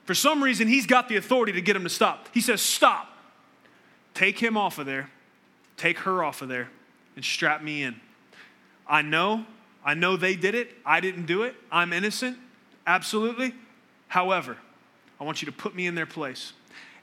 [0.04, 2.28] For some reason, he's got the authority to get him to stop.
[2.32, 3.08] He says, Stop.
[4.14, 5.10] Take him off of there,
[5.76, 6.70] take her off of there,
[7.16, 7.96] and strap me in.
[8.88, 9.44] I know,
[9.84, 10.70] I know they did it.
[10.86, 11.54] I didn't do it.
[11.70, 12.38] I'm innocent,
[12.86, 13.52] absolutely.
[14.08, 14.56] However,
[15.20, 16.52] I want you to put me in their place.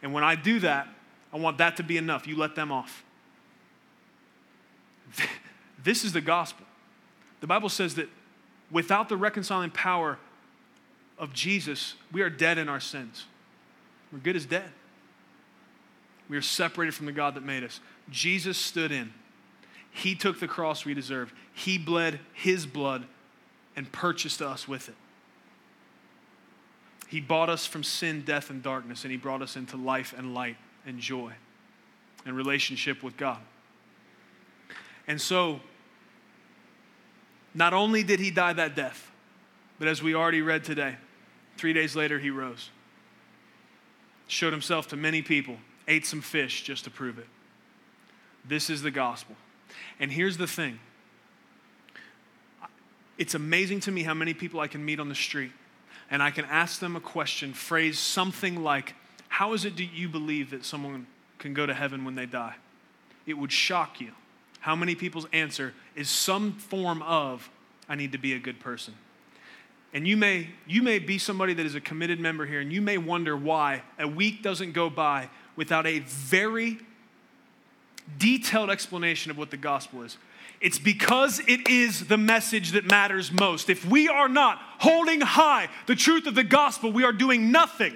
[0.02, 0.88] And when I do that,
[1.34, 2.28] I want that to be enough.
[2.28, 3.04] You let them off.
[5.84, 6.66] This is the gospel.
[7.42, 8.08] The Bible says that
[8.72, 10.18] without the reconciling power
[11.18, 13.26] of Jesus, we are dead in our sins.
[14.10, 14.72] We're good as dead.
[16.30, 17.82] We are separated from the God that made us.
[18.10, 19.14] Jesus stood in.
[19.92, 21.34] He took the cross we deserved.
[21.54, 23.04] He bled his blood
[23.76, 24.96] and purchased us with it.
[27.10, 30.34] He bought us from sin, death, and darkness, and he brought us into life and
[30.34, 30.56] light
[30.86, 31.34] and joy
[32.26, 33.40] and relationship with God.
[35.08, 35.60] And so,
[37.54, 39.12] not only did he die that death,
[39.80, 40.96] but as we already read today,
[41.58, 42.70] Three days later, he rose,
[44.28, 45.58] showed himself to many people,
[45.88, 47.28] ate some fish just to prove it.
[48.46, 49.36] This is the gospel.
[50.00, 50.80] And here's the thing
[53.18, 55.52] it's amazing to me how many people I can meet on the street
[56.10, 58.96] and I can ask them a question, phrase something like,
[59.34, 61.08] How is it do you believe that someone
[61.40, 62.54] can go to heaven when they die?
[63.26, 64.12] It would shock you
[64.60, 67.50] how many people's answer is some form of,
[67.90, 68.94] I need to be a good person.
[69.92, 72.80] And you may, you may be somebody that is a committed member here, and you
[72.80, 76.78] may wonder why a week doesn't go by without a very
[78.20, 80.16] detailed explanation of what the gospel is.
[80.62, 83.68] It's because it is the message that matters most.
[83.68, 87.96] If we are not holding high the truth of the gospel, we are doing nothing.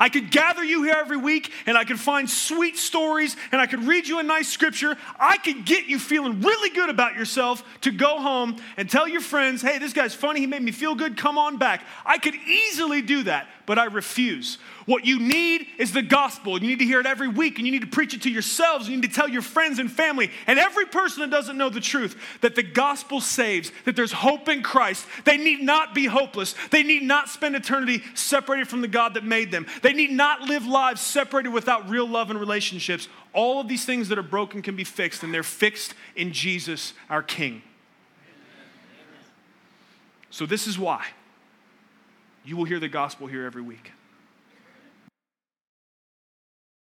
[0.00, 3.66] I could gather you here every week and I could find sweet stories and I
[3.66, 4.96] could read you a nice scripture.
[5.18, 9.20] I could get you feeling really good about yourself to go home and tell your
[9.20, 10.40] friends, hey, this guy's funny.
[10.40, 11.18] He made me feel good.
[11.18, 11.84] Come on back.
[12.06, 14.58] I could easily do that, but I refuse.
[14.86, 16.60] What you need is the gospel.
[16.60, 18.88] You need to hear it every week and you need to preach it to yourselves.
[18.88, 21.80] You need to tell your friends and family and every person that doesn't know the
[21.80, 25.06] truth that the gospel saves, that there's hope in Christ.
[25.24, 26.54] They need not be hopeless.
[26.70, 29.66] They need not spend eternity separated from the God that made them.
[29.90, 33.08] They need not live lives separated without real love and relationships.
[33.32, 36.92] All of these things that are broken can be fixed, and they're fixed in Jesus,
[37.08, 37.62] our King.
[40.30, 41.06] So, this is why
[42.44, 43.90] you will hear the gospel here every week.